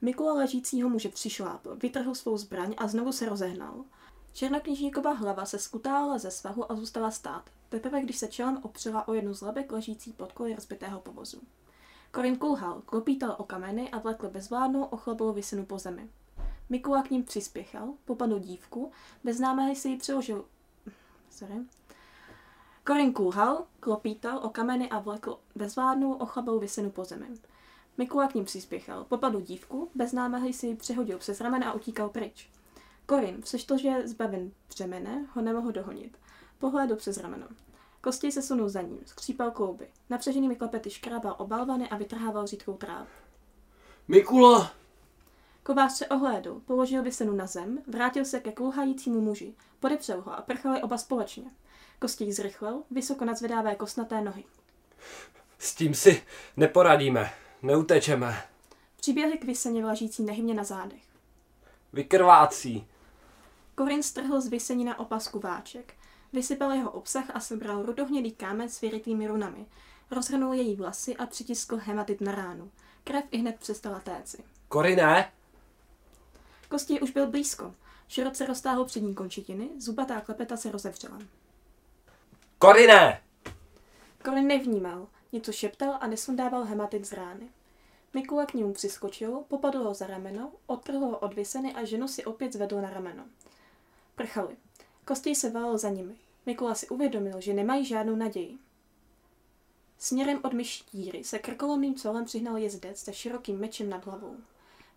[0.00, 3.84] Mikula ležícího muže přišlápl, vytrhl svou zbraň a znovu se rozehnal.
[4.32, 9.14] Černokněžníková hlava se skutála ze svahu a zůstala stát, teprve když se čelem opřela o
[9.14, 11.40] jednu z lebek ležící pod koly rozbitého povozu.
[12.10, 16.08] Korin kulhal, klopítal o kameny a vlekl bezvládnou ochlebou vysenu po zemi.
[16.70, 18.92] Mikula k ním přispěchal, popadl dívku,
[19.24, 20.44] bez námahy si ji přiložil...
[21.30, 21.54] Sorry.
[22.84, 27.26] Korin kulhal, klopítal o kameny a vlekl bezvládnou ochlebou vysenu po zemi.
[27.98, 32.08] Mikula k ním přispěchal, popadl dívku, bez námahy si ji přehodil přes ramena a utíkal
[32.08, 32.50] pryč.
[33.06, 33.42] Korin,
[33.76, 36.18] že zbaven břemene, ho nemohl dohonit.
[36.58, 37.46] Pohlédl přes rameno.
[38.00, 39.88] Kosti se sunul za ním, skřípal klouby.
[40.10, 43.08] Napřeženými klepety škrábal obalvany a vytrhával řídkou tráv.
[44.08, 44.72] Mikula!
[45.62, 50.42] Kovář se ohlédl, položil vysenu na zem, vrátil se ke kulhajícímu muži, podepřel ho a
[50.42, 51.50] prchali oba společně.
[51.98, 54.44] Kostík zrychlil, vysoko nadzvedávé kosnaté nohy.
[55.58, 56.22] S tím si
[56.56, 57.30] neporadíme,
[57.62, 58.42] neutečeme.
[58.96, 61.02] Přiběhli k vyseně vlažící nehybně na zádech.
[61.92, 62.86] Vykrvácí.
[63.74, 65.94] Korin strhl z vysení na opasku váček.
[66.32, 69.66] Vysypal jeho obsah a sebral rudohnědý kámen s vyrytými runami.
[70.10, 72.70] Rozhrnul její vlasy a přitiskl hematit na ránu.
[73.04, 74.44] Krev i hned přestala téci.
[74.68, 75.32] Korine!
[76.68, 77.74] Kosti už byl blízko.
[78.08, 81.18] Široce roztáhl přední končetiny, zubatá klepeta se rozevřela.
[82.58, 83.20] Korine!
[84.24, 87.48] Korin nevnímal, něco šeptal a nesundával hematit z rány.
[88.14, 92.24] Mikula k němu přiskočil, popadl ho za rameno, odtrhl ho od vyseny a ženu si
[92.24, 93.24] opět zvedl na rameno.
[94.22, 94.56] Prchali.
[95.04, 96.14] Kostěj se válel za nimi.
[96.46, 98.58] Mikula si uvědomil, že nemají žádnou naději.
[99.98, 104.36] Směrem od myší díry se krkolomným colem přihnal jezdec se širokým mečem nad hlavou.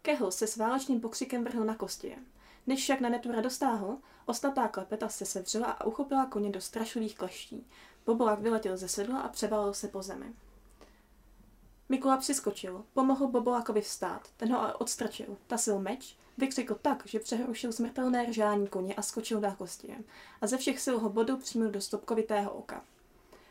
[0.01, 2.17] Kehl se s válečným pokřikem vrhl na kostěje.
[2.67, 7.67] Než však na netura dostáhl, ostatá klepeta se sevřela a uchopila koně do strašlivých kleští.
[8.05, 10.33] Bobolák vyletěl ze sedla a převalil se po zemi.
[11.89, 17.71] Mikula přiskočil, pomohl Bobolákovi vstát, ten ho ale odstračil, tasil meč, vykřikl tak, že přehrušil
[17.71, 20.03] smrtelné ržání koně a skočil na kostěm
[20.41, 22.83] a ze všech sil ho bodl přímo do stopkovitého oka.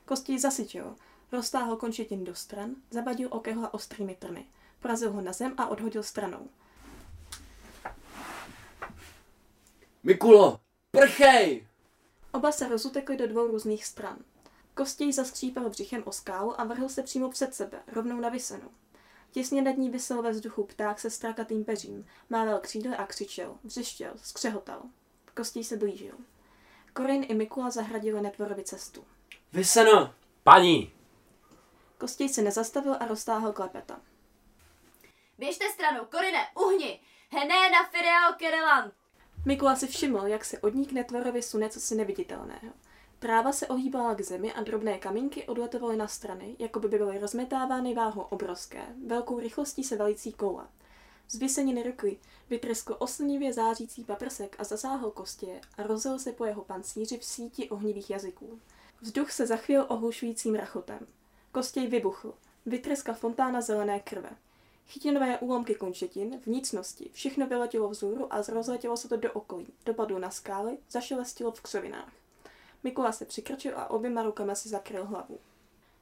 [0.05, 0.95] Kostí zasyčil,
[1.33, 4.45] roztáhl končetin do stran, zabadil okehla ostrými trny,
[4.81, 6.49] porazil ho na zem a odhodil stranou.
[10.03, 10.61] Mikulo,
[10.91, 11.67] prchej!
[12.33, 14.17] Oba se rozutekli do dvou různých stran.
[14.75, 18.71] Kostěj zaskřípal břichem o skálu a vrhl se přímo před sebe, rovnou na vysenu.
[19.31, 24.13] Těsně nad ní vysel ve vzduchu pták se strákatým peřím, mával křídle a křičel, vřeštěl,
[24.17, 24.83] skřehotal.
[25.37, 26.15] Kostěj se blížil.
[26.93, 29.05] Korin i Mikula zahradili Netvorovi cestu.
[29.53, 30.15] Vyseno!
[30.43, 30.93] Paní!
[31.99, 34.01] Kostěj se nezastavil a roztáhl klepeta.
[35.39, 37.01] Běžte stranou, Korine, uhni!
[37.31, 38.93] Hené na Firiao Kerelan!
[39.47, 42.73] Mikula si všiml, jak se od ní k Netvorovi sune cosi neviditelného.
[43.25, 47.95] Tráva se ohýbala k zemi a drobné kamínky odletovaly na strany, jako by byly rozmetávány
[47.95, 50.65] váhou obrovské, velkou rychlostí se velící koule.
[51.29, 52.19] Z vyseniny ruky
[52.51, 57.71] vytreskl oslnivě zářící paprsek a zasáhl kostě a rozil se po jeho pancíři v síti
[57.71, 58.61] ohnivých jazyků.
[59.01, 61.07] Vzduch se zachvěl ohlušujícím rachotem.
[61.53, 62.35] Kostěj vybuchl.
[62.67, 64.31] Vytreska fontána zelené krve.
[64.87, 69.67] Chytinové úlomky končetin, vnitřnosti, všechno vyletělo vzhůru a rozletělo se to do okolí.
[69.87, 72.24] Dopadlo na skály, zašelestilo v křovinách.
[72.85, 75.39] Mikula se přikrčil a oběma rukama si zakryl hlavu.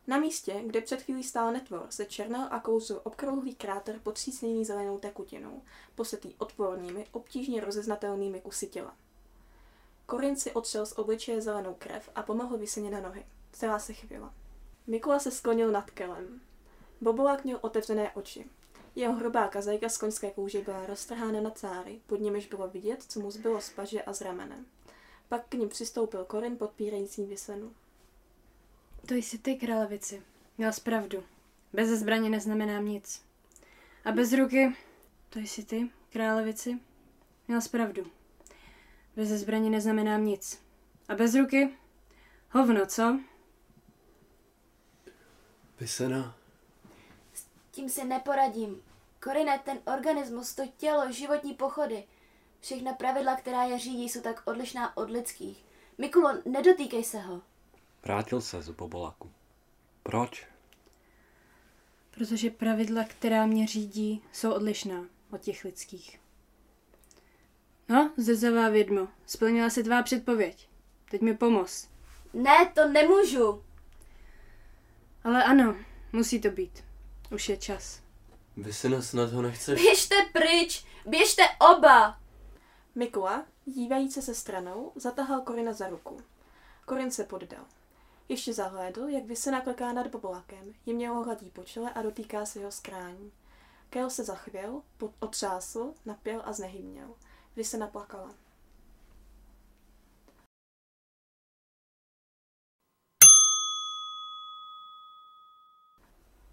[0.07, 4.99] Na místě, kde před chvílí stál netvor, se černal a kouzl obkrouhlý kráter potřísněný zelenou
[4.99, 5.63] tekutinou,
[5.95, 8.97] posetý odpornými, obtížně rozeznatelnými kusy těla.
[10.07, 13.27] Korin si otřel z obličeje zelenou krev a pomohl vyseně na nohy.
[13.53, 14.35] Celá se chvěla.
[14.87, 16.41] Mikula se sklonil nad kelem.
[17.01, 18.51] Bobolák měl otevřené oči.
[18.95, 23.21] Jeho hrubá kazajka z koňské kůže byla roztrhána na cáry, pod nimiž bylo vidět, co
[23.21, 24.65] mu zbylo z paže a z ramene.
[25.33, 27.75] Pak k ním přistoupil Korin podpírající vysenu.
[29.07, 30.23] To jsi ty, královici.
[30.59, 31.25] Měl pravdu.
[31.73, 33.25] Bez zbraně neznamenám nic.
[34.05, 34.77] A bez ruky,
[35.31, 36.81] to jsi ty, královici.
[37.49, 38.07] Měl pravdu.
[39.17, 40.63] Bez zbraně neznamenám nic.
[41.09, 41.79] A bez ruky,
[42.51, 43.19] hovno, co?
[45.81, 46.37] Vysena.
[47.71, 48.83] Tím si neporadím.
[49.21, 52.05] Korine, ten organismus, to tělo, životní pochody.
[52.63, 55.65] Všechna pravidla, která je řídí, jsou tak odlišná od lidských.
[55.99, 57.43] Mikulo, nedotýkej se ho.
[58.03, 59.33] Vrátil se z Bobolaku.
[60.03, 60.47] Proč?
[62.11, 66.21] Protože pravidla, která mě řídí, jsou odlišná od těch lidských.
[67.89, 70.69] No, zezavá vědmo, splnila se tvá předpověď.
[71.11, 71.89] Teď mi pomoz.
[72.33, 73.65] Ne, to nemůžu.
[75.25, 75.77] Ale ano,
[76.13, 76.85] musí to být.
[77.31, 78.03] Už je čas.
[78.57, 79.81] Vysena, snad ho nechceš...
[79.81, 81.43] Běžte pryč, běžte
[81.77, 82.22] oba.
[82.95, 86.21] Mikula, dívající se stranou, zatahal Korina za ruku.
[86.85, 87.65] Korin se poddal.
[88.29, 92.59] Ještě zahlédl, jak vysena kleká nad bobolakem, jemně ho hladí po čele a dotýká se
[92.59, 93.33] jeho skrání.
[93.91, 94.83] Kel se zachvěl,
[95.21, 97.15] otřásl, napěl a znehybněl.
[97.57, 98.35] Vysena plakala.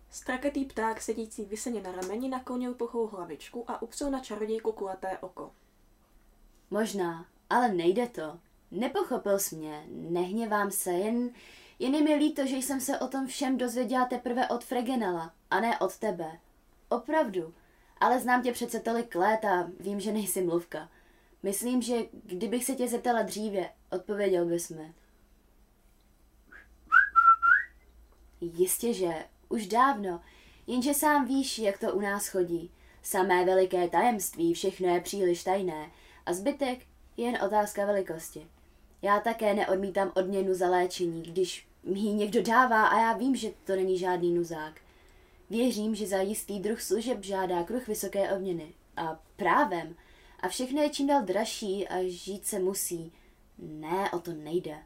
[0.10, 5.52] Strakatý pták sedící vyseně na rameni naklonil plochou hlavičku a upřel na čarodějku kulaté oko.
[6.72, 8.40] Možná, ale nejde to.
[8.72, 11.30] Nepochopil jsi mě, nehněvám se, jen,
[11.80, 15.60] jen je mi líto, že jsem se o tom všem dozvěděla teprve od Fregenela, a
[15.60, 16.40] ne od tebe.
[16.90, 17.54] Opravdu,
[18.00, 20.90] ale znám tě přece tolik let a vím, že nejsi mluvka.
[21.44, 24.94] Myslím, že kdybych se tě zeptala dříve, odpověděl bys mi.
[28.42, 30.22] Jistě, že už dávno,
[30.68, 32.72] jenže sám víš, jak to u nás chodí.
[33.04, 35.92] Samé veliké tajemství, všechno je příliš tajné
[36.30, 36.80] a zbytek
[37.18, 38.48] jen otázka velikosti.
[39.02, 43.52] Já také neodmítám odměnu za léčení, když mi ji někdo dává a já vím, že
[43.66, 44.82] to není žádný nuzák.
[45.50, 48.74] Věřím, že za jistý druh služeb žádá kruh vysoké odměny.
[48.98, 49.96] A právem.
[50.40, 53.12] A všechno je čím dál dražší a žít se musí.
[53.58, 54.78] Ne, o to nejde.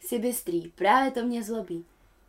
[0.00, 1.84] Jsi bystrý, právě to mě zlobí.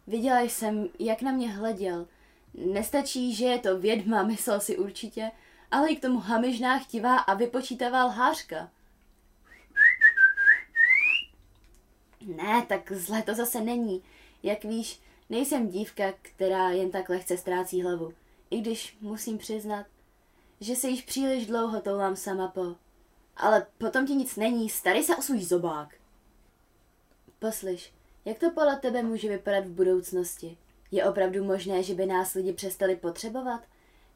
[0.07, 2.07] Viděla jsem, jak na mě hleděl.
[2.53, 5.31] Nestačí, že je to vědma, myslel si určitě,
[5.71, 8.71] ale i k tomu hamižná, chtivá a vypočítavá lhářka.
[12.21, 14.03] Ne, tak zle to zase není.
[14.43, 18.13] Jak víš, nejsem dívka, která jen tak lehce ztrácí hlavu.
[18.49, 19.85] I když musím přiznat,
[20.59, 22.75] že se již příliš dlouho toulám sama po.
[23.37, 25.95] Ale potom ti nic není, starý se o svůj zobák.
[27.39, 27.93] Poslyš,
[28.25, 30.57] jak to podle tebe může vypadat v budoucnosti?
[30.91, 33.61] Je opravdu možné, že by nás lidi přestali potřebovat?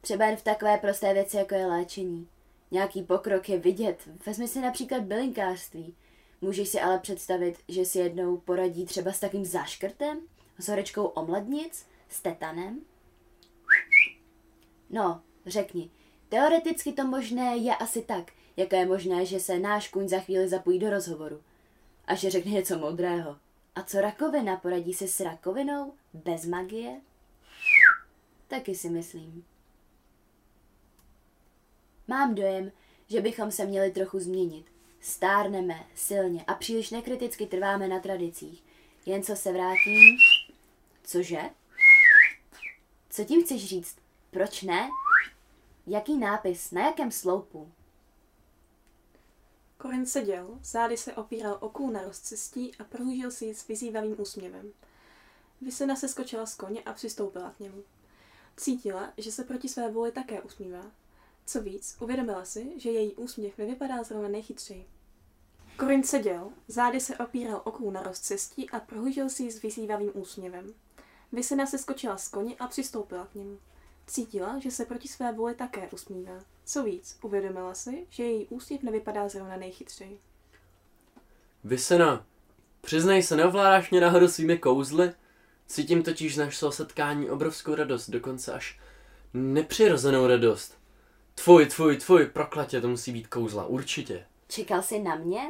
[0.02, 2.28] Třeba jen v takové prosté věci, jako je léčení.
[2.70, 5.94] Nějaký pokrok je vidět, vezmi si například bylinkářství.
[6.40, 10.20] Můžeš si ale představit, že si jednou poradí třeba s takým záškrtem?
[10.58, 11.86] S horečkou omlednic?
[12.08, 12.80] S tetanem?
[14.90, 15.90] No, řekni,
[16.28, 20.48] teoreticky to možné je asi tak, jako je možné, že se náš kuň za chvíli
[20.48, 21.42] zapojí do rozhovoru.
[22.06, 23.36] A že řekne něco modrého.
[23.74, 24.56] A co rakovina?
[24.56, 25.92] Poradí si s rakovinou?
[26.14, 27.00] Bez magie?
[28.48, 29.44] Taky si myslím.
[32.08, 32.72] Mám dojem,
[33.08, 34.66] že bychom se měli trochu změnit.
[35.00, 38.64] Stárneme silně a příliš nekriticky trváme na tradicích.
[39.06, 40.18] Jen co se vrátím...
[41.04, 41.40] Cože?
[43.10, 43.96] Co tím chceš říct?
[44.30, 44.90] Proč ne?
[45.86, 46.70] Jaký nápis?
[46.70, 47.72] Na jakém sloupu?
[49.78, 54.20] Korin seděl, zády se opíral o kůl na rozcestí a prohlížel si ji s vyzývavým
[54.20, 54.72] úsměvem.
[55.60, 57.82] Vysena se skočila z koně a přistoupila k němu.
[58.56, 60.82] Cítila, že se proti své vůli také usmívá.
[61.46, 64.86] Co víc, uvědomila si, že její úsměv nevypadá zrovna nejchytřeji.
[65.76, 70.10] Korin seděl, zády se opíral o kůl na rozcestí a prohlížel si ji s vyzývavým
[70.14, 70.74] úsměvem.
[71.32, 73.58] Vysena se skočila z koně a přistoupila k němu.
[74.06, 76.44] Cítila, že se proti své vůli také usmívá.
[76.64, 80.20] Co víc, uvědomila si, že její úsměv nevypadá zrovna nejchytřeji.
[81.64, 82.26] Vysena,
[82.80, 85.12] přiznej se, neovládáš mě náhodou svými kouzly?
[85.66, 88.80] Cítím totiž z našeho setkání obrovskou radost, dokonce až
[89.34, 90.81] nepřirozenou radost.
[91.34, 94.26] Tvůj, tvůj, tvůj, proklatě, to musí být kouzla, určitě.
[94.48, 95.40] Čekal jsi na mě?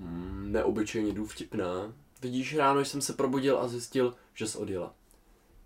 [0.00, 1.92] Hmm, neobyčejně důvtipná.
[2.22, 4.94] Vidíš, ráno jsem se probudil a zjistil, že jsi odjela.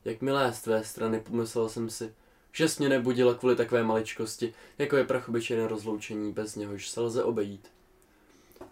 [0.05, 2.14] Jakmile z tvé strany pomyslel jsem si,
[2.53, 7.24] že jsi mě nebudila kvůli takové maličkosti, jako je prachobyčejné rozloučení, bez něhož se lze
[7.24, 7.68] obejít.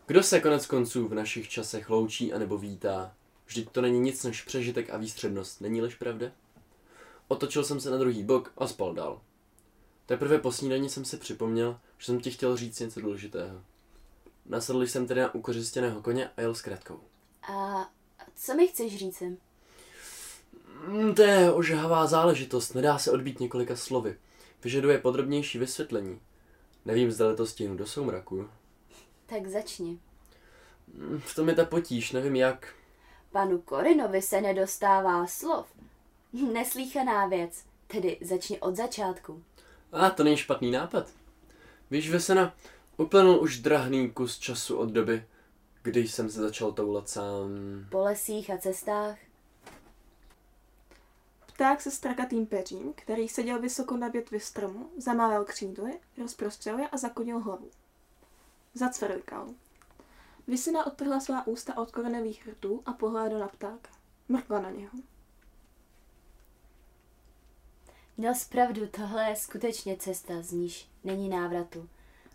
[0.07, 3.15] Kdo se konec konců v našich časech loučí anebo vítá?
[3.47, 6.27] Vždyť to není nic než přežitek a výstřednost, není-liž pravda?
[7.29, 9.21] Otočil jsem se na druhý bok a spal dál.
[10.07, 13.61] Teprve po snídani jsem si připomněl, že jsem ti chtěl říct něco důležitého.
[14.47, 17.01] Nasedl jsem tedy na ukořistěného koně a jel s kratkou.
[17.43, 17.89] A
[18.37, 19.23] co mi chceš říct?
[20.87, 24.19] Mm, To je ožahavá záležitost, nedá se odbít několika slovy.
[24.65, 26.21] Vyžaduje podrobnější vysvětlení.
[26.85, 28.49] Nevím, zda to stihnu do soumraku.
[29.27, 29.99] Tak začni.
[30.95, 32.75] Mm, V tom je ta potíž, nevím jak.
[33.33, 35.67] Panu Korinovi se nedostává slov.
[36.53, 39.43] Neslíchaná věc, tedy začni od začátku.
[39.97, 41.07] A to není špatný nápad.
[41.91, 42.55] Víš, Vesena,
[42.97, 45.25] uplynul už drahný kus času od doby,
[45.83, 47.49] kdy jsem se začal toulat sám.
[47.91, 49.19] Po lesích a cestách.
[51.47, 56.97] Pták se strakatým peřím, který seděl vysoko na větvi stromu, zamával křídly, rozprostřel je a
[56.97, 57.71] zakonil hlavu.
[58.75, 59.49] Zacvrlikal.
[60.47, 63.91] Vysina odtrhla svá ústa od korenových rtů a pohlédla na ptáka.
[64.29, 64.93] Mrkla na něho.
[68.17, 71.89] Měl zpravdu, tohle je skutečně cesta, z níž není návratu.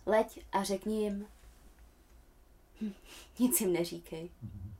[0.06, 1.26] Leď a řekni jim...
[2.80, 2.92] Hm,
[3.38, 4.30] nic jim neříkej.
[4.42, 4.71] Mhm.